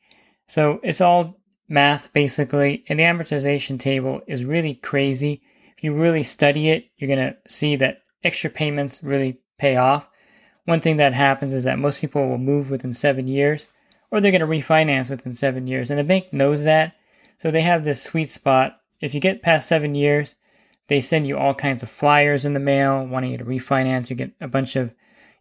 So 0.46 0.80
it's 0.82 1.00
all 1.00 1.40
math 1.68 2.12
basically. 2.12 2.84
And 2.88 2.98
the 2.98 3.04
amortization 3.04 3.78
table 3.78 4.20
is 4.26 4.44
really 4.44 4.74
crazy 4.74 5.42
if 5.78 5.84
you 5.84 5.94
really 5.94 6.24
study 6.24 6.70
it, 6.70 6.90
you're 6.96 7.06
going 7.06 7.32
to 7.32 7.36
see 7.46 7.76
that 7.76 8.02
extra 8.24 8.50
payments 8.50 9.00
really 9.00 9.38
pay 9.58 9.76
off. 9.76 10.08
One 10.64 10.80
thing 10.80 10.96
that 10.96 11.14
happens 11.14 11.54
is 11.54 11.62
that 11.64 11.78
most 11.78 12.00
people 12.00 12.26
will 12.26 12.36
move 12.36 12.68
within 12.68 12.92
seven 12.92 13.28
years, 13.28 13.70
or 14.10 14.20
they're 14.20 14.32
going 14.32 14.40
to 14.40 14.46
refinance 14.48 15.08
within 15.08 15.34
seven 15.34 15.68
years. 15.68 15.88
And 15.88 16.00
the 16.00 16.02
bank 16.02 16.32
knows 16.32 16.64
that. 16.64 16.96
So 17.36 17.52
they 17.52 17.62
have 17.62 17.84
this 17.84 18.02
sweet 18.02 18.28
spot. 18.28 18.80
If 19.00 19.14
you 19.14 19.20
get 19.20 19.40
past 19.40 19.68
seven 19.68 19.94
years, 19.94 20.34
they 20.88 21.00
send 21.00 21.28
you 21.28 21.38
all 21.38 21.54
kinds 21.54 21.84
of 21.84 21.90
flyers 21.90 22.44
in 22.44 22.54
the 22.54 22.60
mail 22.60 23.06
wanting 23.06 23.30
you 23.30 23.38
to 23.38 23.44
refinance. 23.44 24.10
You 24.10 24.16
get 24.16 24.32
a 24.40 24.48
bunch 24.48 24.74
of 24.74 24.92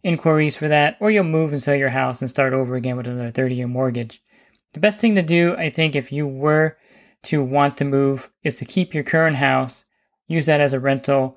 inquiries 0.04 0.54
for 0.54 0.68
that, 0.68 0.98
or 1.00 1.10
you'll 1.10 1.24
move 1.24 1.50
and 1.50 1.60
sell 1.60 1.74
your 1.74 1.88
house 1.88 2.20
and 2.22 2.30
start 2.30 2.52
over 2.52 2.76
again 2.76 2.96
with 2.96 3.08
another 3.08 3.32
30 3.32 3.56
year 3.56 3.66
mortgage. 3.66 4.22
The 4.72 4.80
best 4.80 5.00
thing 5.00 5.16
to 5.16 5.22
do, 5.22 5.56
I 5.56 5.68
think, 5.68 5.96
if 5.96 6.12
you 6.12 6.28
were 6.28 6.76
to 7.24 7.42
want 7.42 7.76
to 7.78 7.84
move, 7.84 8.30
is 8.44 8.54
to 8.60 8.64
keep 8.64 8.94
your 8.94 9.02
current 9.02 9.34
house 9.34 9.84
use 10.28 10.46
that 10.46 10.60
as 10.60 10.72
a 10.72 10.80
rental, 10.80 11.36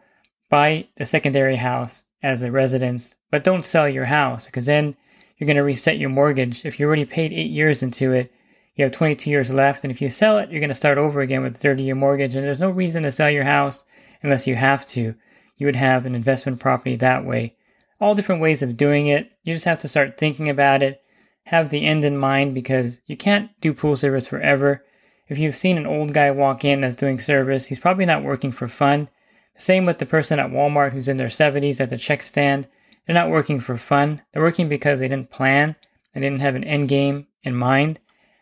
buy 0.50 0.88
a 0.98 1.06
secondary 1.06 1.56
house 1.56 2.06
as 2.22 2.44
a 2.44 2.52
residence, 2.52 3.16
but 3.32 3.44
don't 3.44 3.66
sell 3.66 3.90
your 3.90 4.06
house 4.06 4.46
because 4.46 4.68
then 4.68 4.96
you're 5.38 5.48
going 5.48 5.58
to 5.58 5.64
reset 5.64 5.98
your 5.98 6.10
mortgage. 6.10 6.66
If 6.66 6.80
you 6.80 6.86
already 6.86 7.06
paid 7.06 7.34
eight 7.34 7.50
years 7.50 7.82
into 7.82 8.12
it, 8.12 8.32
you 8.76 8.84
have 8.84 8.92
22 8.92 9.30
years 9.30 9.54
left. 9.54 9.84
And 9.84 9.92
if 9.92 10.02
you 10.02 10.10
sell 10.10 10.38
it, 10.38 10.52
you're 10.52 10.60
going 10.60 10.70
to 10.70 10.76
start 10.76 10.98
over 10.98 11.22
again 11.22 11.42
with 11.42 11.56
a 11.56 11.60
30 11.60 11.84
year 11.84 11.96
mortgage. 11.96 12.36
And 12.36 12.46
there's 12.46 12.60
no 12.60 12.70
reason 12.70 13.04
to 13.04 13.12
sell 13.12 13.30
your 13.30 13.44
house 13.44 13.84
unless 14.22 14.46
you 14.46 14.56
have 14.56 14.86
to. 14.88 15.16
You 15.58 15.66
would 15.66 15.76
have 15.76 16.06
an 16.06 16.16
investment 16.16 16.60
property 16.60 16.96
that 16.98 17.26
way. 17.26 17.56
All 18.00 18.16
different 18.16 18.42
ways 18.42 18.62
of 18.62 18.78
doing 18.78 19.08
it. 19.08 19.32
You 19.44 19.54
just 19.54 19.66
have 19.66 19.80
to 19.80 19.88
start 19.88 20.18
thinking 20.18 20.50
about 20.50 20.84
it. 20.84 21.02
Have 21.46 21.70
the 21.70 21.86
end 21.86 22.06
in 22.06 22.18
mind 22.18 22.54
because 22.54 23.02
you 23.06 23.18
can't 23.18 23.50
do 23.62 23.74
pool 23.74 23.96
service 23.96 24.28
forever. 24.28 24.84
If 25.32 25.40
you've 25.40 25.56
seen 25.56 25.78
an 25.78 25.88
old 25.88 26.14
guy 26.14 26.30
walk 26.30 26.66
in 26.66 26.82
that's 26.82 26.98
doing 26.98 27.18
service, 27.18 27.68
he's 27.68 27.80
probably 27.80 28.06
not 28.06 28.22
working 28.22 28.52
for 28.52 28.68
fun. 28.68 29.08
Same 29.56 29.86
with 29.86 29.98
the 29.98 30.06
person 30.06 30.40
at 30.40 30.52
Walmart 30.52 30.92
who's 30.92 31.08
in 31.08 31.16
their 31.16 31.30
70s 31.30 31.80
at 31.80 31.90
the 31.90 31.98
check 31.98 32.22
stand. 32.22 32.68
They're 33.08 33.14
not 33.14 33.30
working 33.30 33.62
for 33.62 33.78
fun. 33.78 34.24
They're 34.34 34.44
working 34.44 34.68
because 34.68 35.00
they 35.00 35.08
didn't 35.08 35.32
plan. 35.32 35.78
They 36.14 36.20
didn't 36.20 36.42
have 36.42 36.56
an 36.56 36.66
end 36.66 36.90
game 36.90 37.28
in 37.44 37.56
mind. 37.56 37.98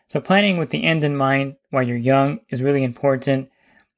So 0.08 0.20
planning 0.20 0.58
with 0.58 0.70
the 0.70 0.82
end 0.82 1.04
in 1.04 1.16
mind 1.16 1.54
while 1.70 1.84
you're 1.84 1.96
young 1.96 2.40
is 2.48 2.60
really 2.60 2.82
important 2.82 3.50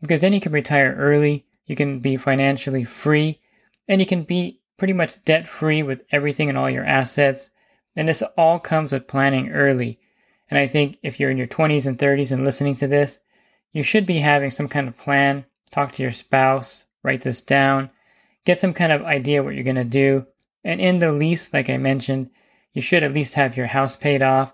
because 0.03 0.21
then 0.21 0.35
you 0.35 0.41
can 0.41 0.53
retire 0.53 0.95
early. 0.99 1.47
You 1.65 1.77
can 1.77 2.01
be 2.01 2.19
financially 2.19 2.85
free 2.85 3.41
and 3.89 4.03
you 4.03 4.07
can 4.07 4.25
be 4.25 4.61
pretty 4.77 4.93
much 4.93 5.25
debt 5.25 5.49
free 5.49 5.83
with 5.83 6.03
everything 6.13 6.51
and 6.51 6.59
all 6.59 6.69
your 6.69 6.85
assets. 6.85 7.53
And 7.97 8.07
this 8.07 8.23
all 8.37 8.59
comes 8.59 8.93
with 8.93 9.09
planning 9.09 9.49
early. 9.49 9.99
And 10.53 10.59
I 10.59 10.69
think 10.69 10.99
if 11.03 11.19
you're 11.19 11.31
in 11.31 11.39
your 11.39 11.47
20s 11.47 11.87
and 11.87 11.97
30s 11.97 12.31
and 12.31 12.45
listening 12.45 12.77
to 12.77 12.87
this, 12.87 13.21
you 13.73 13.83
should 13.83 14.05
be 14.05 14.19
having 14.19 14.51
some 14.51 14.69
kind 14.69 14.87
of 14.87 14.99
plan. 14.99 15.47
Talk 15.71 15.93
to 15.93 16.03
your 16.03 16.13
spouse, 16.13 16.85
write 17.03 17.23
this 17.23 17.41
down, 17.41 17.89
get 18.45 18.59
some 18.59 18.75
kind 18.75 18.93
of 18.93 19.01
idea 19.01 19.43
what 19.43 19.55
you're 19.55 19.65
going 19.65 19.77
to 19.77 19.85
do. 19.85 20.27
And 20.63 20.79
in 20.79 20.99
the 20.99 21.11
lease, 21.11 21.55
like 21.55 21.71
I 21.71 21.79
mentioned, 21.79 22.29
you 22.75 22.83
should 22.83 23.03
at 23.03 23.15
least 23.15 23.33
have 23.33 23.57
your 23.57 23.69
house 23.69 23.97
paid 23.97 24.21
off. 24.21 24.53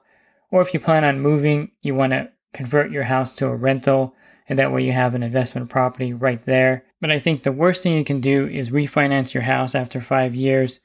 Or 0.53 0.63
if 0.63 0.73
you 0.73 0.79
plan 0.79 1.03
on 1.03 1.19
moving, 1.19 1.73
you 1.83 1.97
want 1.97 2.13
to 2.13 2.31
convert 2.53 2.93
your 2.93 3.03
house 3.03 3.35
to 3.35 3.49
a 3.49 3.57
rental, 3.57 4.15
and 4.49 4.57
that 4.57 4.73
way 4.73 4.85
you 4.85 4.93
have 4.93 5.17
an 5.17 5.25
investment 5.25 5.69
property 5.69 6.13
right 6.13 6.47
there. 6.47 6.85
But 7.01 7.11
I 7.11 7.19
think 7.19 7.43
the 7.43 7.51
worst 7.51 7.83
thing 7.83 7.95
you 7.95 8.05
can 8.05 8.21
do 8.21 8.47
is 8.47 8.71
refinance 8.71 9.35
your 9.35 9.43
house 9.43 9.75
after 9.75 10.01
five 10.01 10.37
years 10.37 10.79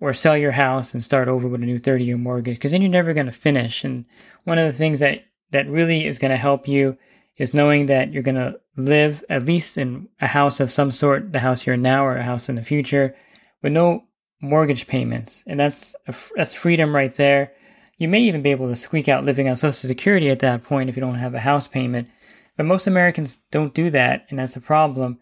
or 0.00 0.12
sell 0.12 0.36
your 0.36 0.52
house 0.52 0.92
and 0.92 1.02
start 1.02 1.28
over 1.28 1.48
with 1.48 1.62
a 1.62 1.66
new 1.66 1.78
30 1.78 2.04
year 2.04 2.16
mortgage 2.16 2.56
because 2.56 2.72
then 2.72 2.82
you're 2.82 2.90
never 2.90 3.14
going 3.14 3.26
to 3.26 3.32
finish. 3.32 3.84
And 3.84 4.04
one 4.44 4.58
of 4.58 4.70
the 4.70 4.76
things 4.76 5.00
that, 5.00 5.24
that 5.52 5.68
really 5.68 6.06
is 6.06 6.18
going 6.18 6.30
to 6.30 6.36
help 6.36 6.68
you 6.68 6.96
is 7.36 7.54
knowing 7.54 7.86
that 7.86 8.12
you're 8.12 8.22
going 8.22 8.34
to 8.34 8.60
live 8.76 9.24
at 9.28 9.44
least 9.44 9.78
in 9.78 10.08
a 10.20 10.26
house 10.26 10.60
of 10.60 10.70
some 10.70 10.90
sort, 10.90 11.32
the 11.32 11.40
house 11.40 11.66
you're 11.66 11.74
in 11.74 11.82
now 11.82 12.04
or 12.04 12.16
a 12.16 12.22
house 12.22 12.48
in 12.48 12.54
the 12.54 12.62
future, 12.62 13.14
with 13.62 13.72
no 13.72 14.04
mortgage 14.40 14.86
payments. 14.86 15.42
And 15.46 15.58
that's, 15.58 15.96
a, 16.06 16.14
that's 16.36 16.54
freedom 16.54 16.94
right 16.94 17.14
there. 17.14 17.52
You 17.96 18.08
may 18.08 18.20
even 18.22 18.42
be 18.42 18.50
able 18.50 18.68
to 18.68 18.76
squeak 18.76 19.08
out 19.08 19.24
living 19.24 19.48
on 19.48 19.56
Social 19.56 19.88
Security 19.88 20.28
at 20.28 20.40
that 20.40 20.64
point 20.64 20.90
if 20.90 20.96
you 20.96 21.00
don't 21.00 21.14
have 21.14 21.34
a 21.34 21.40
house 21.40 21.66
payment. 21.66 22.08
But 22.56 22.66
most 22.66 22.86
Americans 22.86 23.38
don't 23.50 23.74
do 23.74 23.90
that, 23.90 24.26
and 24.30 24.38
that's 24.38 24.56
a 24.56 24.60
problem. 24.60 25.18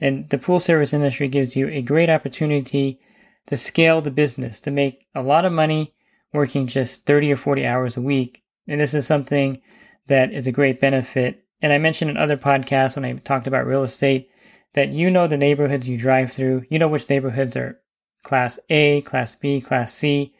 And 0.00 0.28
the 0.28 0.38
pool 0.38 0.60
service 0.60 0.92
industry 0.92 1.28
gives 1.28 1.56
you 1.56 1.68
a 1.68 1.82
great 1.82 2.10
opportunity 2.10 3.00
to 3.46 3.56
scale 3.56 4.00
the 4.00 4.10
business, 4.10 4.60
to 4.60 4.70
make 4.70 5.06
a 5.14 5.22
lot 5.22 5.44
of 5.44 5.52
money 5.52 5.94
working 6.32 6.66
just 6.66 7.06
30 7.06 7.32
or 7.32 7.36
40 7.36 7.66
hours 7.66 7.96
a 7.96 8.02
week. 8.02 8.42
And 8.66 8.80
this 8.80 8.94
is 8.94 9.06
something 9.06 9.60
that 10.06 10.32
is 10.32 10.46
a 10.46 10.52
great 10.52 10.80
benefit. 10.80 11.44
And 11.62 11.72
I 11.72 11.78
mentioned 11.78 12.10
in 12.10 12.16
other 12.16 12.36
podcasts 12.36 12.96
when 12.96 13.04
I 13.04 13.12
talked 13.14 13.46
about 13.46 13.66
real 13.66 13.82
estate 13.82 14.30
that 14.74 14.92
you 14.92 15.10
know 15.10 15.26
the 15.26 15.36
neighborhoods 15.36 15.88
you 15.88 15.96
drive 15.96 16.32
through, 16.32 16.64
you 16.68 16.78
know 16.78 16.88
which 16.88 17.08
neighborhoods 17.08 17.56
are 17.56 17.80
class 18.22 18.58
A, 18.70 19.02
class 19.02 19.34
B, 19.34 19.60
class 19.60 19.92
C. 19.94 20.34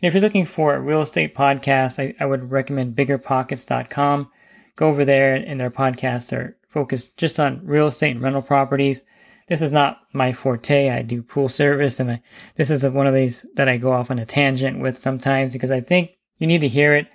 And 0.00 0.08
if 0.08 0.14
you're 0.14 0.22
looking 0.22 0.44
for 0.44 0.74
a 0.74 0.80
real 0.80 1.00
estate 1.00 1.34
podcast, 1.34 1.98
I, 1.98 2.14
I 2.20 2.26
would 2.26 2.50
recommend 2.50 2.96
biggerpockets.com. 2.96 4.30
Go 4.76 4.88
over 4.88 5.04
there 5.04 5.34
and 5.34 5.58
their 5.58 5.70
podcasts 5.70 6.32
are 6.32 6.56
focused 6.68 7.16
just 7.16 7.40
on 7.40 7.64
real 7.64 7.86
estate 7.88 8.12
and 8.12 8.22
rental 8.22 8.42
properties. 8.42 9.02
This 9.48 9.62
is 9.62 9.72
not 9.72 10.00
my 10.12 10.32
forte. 10.32 10.90
I 10.90 11.02
do 11.02 11.22
pool 11.22 11.48
service, 11.48 11.98
and 12.00 12.10
I, 12.10 12.22
this 12.56 12.70
is 12.70 12.86
one 12.86 13.06
of 13.06 13.14
these 13.14 13.46
that 13.54 13.68
I 13.68 13.76
go 13.76 13.92
off 13.92 14.10
on 14.10 14.18
a 14.18 14.26
tangent 14.26 14.80
with 14.80 15.02
sometimes 15.02 15.52
because 15.52 15.70
I 15.70 15.80
think 15.80 16.10
you 16.38 16.46
need 16.46 16.60
to 16.60 16.68
hear 16.68 16.94
it. 16.94 17.08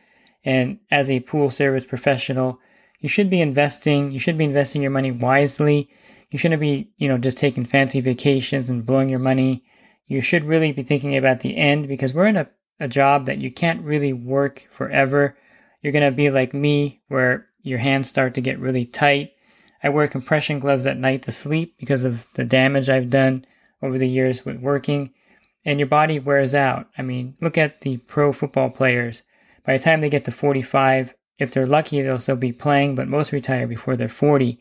And 0.43 0.79
as 0.91 1.09
a 1.09 1.21
pool 1.21 1.49
service 1.49 1.85
professional, 1.85 2.59
you 2.99 3.09
should 3.09 3.29
be 3.29 3.41
investing. 3.41 4.11
You 4.11 4.19
should 4.19 4.37
be 4.37 4.45
investing 4.45 4.81
your 4.81 4.91
money 4.91 5.11
wisely. 5.11 5.89
You 6.31 6.39
shouldn't 6.39 6.61
be, 6.61 6.91
you 6.97 7.07
know, 7.07 7.17
just 7.17 7.37
taking 7.37 7.65
fancy 7.65 8.01
vacations 8.01 8.69
and 8.69 8.85
blowing 8.85 9.09
your 9.09 9.19
money. 9.19 9.63
You 10.07 10.19
should 10.21 10.45
really 10.45 10.71
be 10.71 10.83
thinking 10.83 11.15
about 11.15 11.41
the 11.41 11.55
end 11.55 11.87
because 11.87 12.13
we're 12.13 12.27
in 12.27 12.37
a, 12.37 12.49
a 12.79 12.87
job 12.87 13.27
that 13.27 13.37
you 13.37 13.51
can't 13.51 13.83
really 13.83 14.13
work 14.13 14.67
forever. 14.71 15.37
You're 15.81 15.93
going 15.93 16.03
to 16.03 16.11
be 16.11 16.29
like 16.31 16.53
me, 16.53 17.01
where 17.07 17.47
your 17.61 17.79
hands 17.79 18.09
start 18.09 18.33
to 18.33 18.41
get 18.41 18.59
really 18.59 18.85
tight. 18.85 19.32
I 19.83 19.89
wear 19.89 20.07
compression 20.07 20.59
gloves 20.59 20.87
at 20.87 20.97
night 20.97 21.23
to 21.23 21.31
sleep 21.31 21.75
because 21.77 22.05
of 22.05 22.25
the 22.35 22.45
damage 22.45 22.89
I've 22.89 23.09
done 23.09 23.45
over 23.81 23.97
the 23.97 24.07
years 24.07 24.45
with 24.45 24.57
working. 24.57 25.13
And 25.65 25.79
your 25.79 25.87
body 25.87 26.19
wears 26.19 26.55
out. 26.55 26.87
I 26.97 27.01
mean, 27.01 27.35
look 27.41 27.57
at 27.57 27.81
the 27.81 27.97
pro 27.97 28.31
football 28.31 28.69
players. 28.69 29.23
By 29.65 29.77
the 29.77 29.83
time 29.83 30.01
they 30.01 30.09
get 30.09 30.25
to 30.25 30.31
45, 30.31 31.13
if 31.37 31.51
they're 31.51 31.65
lucky, 31.65 32.01
they'll 32.01 32.17
still 32.17 32.35
be 32.35 32.51
playing, 32.53 32.95
but 32.95 33.07
most 33.07 33.31
retire 33.31 33.67
before 33.67 33.95
they're 33.95 34.09
40. 34.09 34.59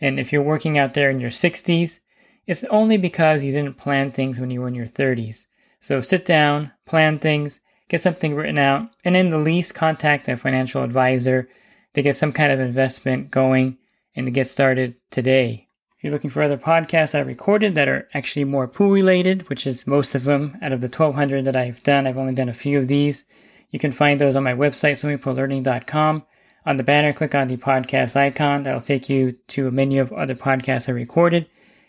And 0.00 0.18
if 0.18 0.32
you're 0.32 0.42
working 0.42 0.78
out 0.78 0.94
there 0.94 1.10
in 1.10 1.20
your 1.20 1.30
60s, 1.30 2.00
it's 2.46 2.64
only 2.64 2.96
because 2.96 3.42
you 3.42 3.52
didn't 3.52 3.78
plan 3.78 4.10
things 4.10 4.40
when 4.40 4.50
you 4.50 4.60
were 4.60 4.68
in 4.68 4.74
your 4.74 4.86
30s. 4.86 5.46
So 5.80 6.00
sit 6.00 6.24
down, 6.24 6.72
plan 6.86 7.18
things, 7.18 7.60
get 7.88 8.00
something 8.00 8.34
written 8.34 8.58
out, 8.58 8.90
and 9.04 9.16
in 9.16 9.28
the 9.28 9.38
least, 9.38 9.74
contact 9.74 10.28
a 10.28 10.36
financial 10.36 10.82
advisor 10.82 11.48
to 11.94 12.02
get 12.02 12.16
some 12.16 12.32
kind 12.32 12.52
of 12.52 12.60
investment 12.60 13.30
going 13.30 13.78
and 14.14 14.26
to 14.26 14.30
get 14.30 14.46
started 14.46 14.96
today. 15.10 15.68
If 15.96 16.04
you're 16.04 16.12
looking 16.12 16.30
for 16.30 16.42
other 16.42 16.58
podcasts 16.58 17.14
I 17.14 17.20
recorded 17.20 17.74
that 17.74 17.88
are 17.88 18.08
actually 18.14 18.44
more 18.44 18.68
pool 18.68 18.90
related, 18.90 19.48
which 19.48 19.66
is 19.66 19.86
most 19.86 20.14
of 20.14 20.24
them 20.24 20.58
out 20.60 20.72
of 20.72 20.80
the 20.80 20.88
1200 20.88 21.44
that 21.44 21.56
I've 21.56 21.82
done, 21.82 22.06
I've 22.06 22.18
only 22.18 22.34
done 22.34 22.48
a 22.48 22.54
few 22.54 22.78
of 22.78 22.88
these. 22.88 23.24
You 23.70 23.78
can 23.78 23.92
find 23.92 24.20
those 24.20 24.36
on 24.36 24.44
my 24.44 24.54
website, 24.54 24.92
swimmingpoollearning.com. 24.92 26.24
On 26.66 26.76
the 26.76 26.82
banner, 26.82 27.12
click 27.12 27.34
on 27.34 27.48
the 27.48 27.56
podcast 27.56 28.16
icon. 28.16 28.62
That'll 28.62 28.80
take 28.80 29.08
you 29.08 29.32
to 29.48 29.68
a 29.68 29.70
menu 29.70 30.00
of 30.00 30.12
other 30.12 30.34
podcasts 30.34 30.88
I 30.88 30.92
recorded. 30.92 31.46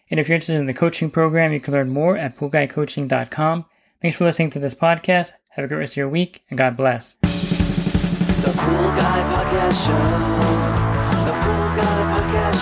And 0.10 0.20
if 0.20 0.28
you're 0.28 0.36
interested 0.36 0.60
in 0.60 0.66
the 0.66 0.74
coaching 0.74 1.10
program, 1.10 1.54
you 1.54 1.60
can 1.60 1.74
learn 1.74 1.90
more 1.90 2.18
at 2.18 2.38
poolguycoaching.com. 2.38 3.66
Thanks 4.02 4.18
for 4.18 4.26
listening 4.26 4.50
to 4.52 4.60
this 4.60 4.76
podcast. 4.76 5.34
Have 5.50 5.66
a 5.66 5.68
great 5.68 5.80
rest 5.80 5.94
of 5.94 5.98
your 5.98 6.10
week, 6.10 6.44
and 6.50 6.58
God 6.58 6.76
bless. 6.78 7.16
The 7.16 8.54
Pool 8.56 8.88
Guy 8.96 9.70
Podcast 9.72 9.86
Show. 9.88 10.75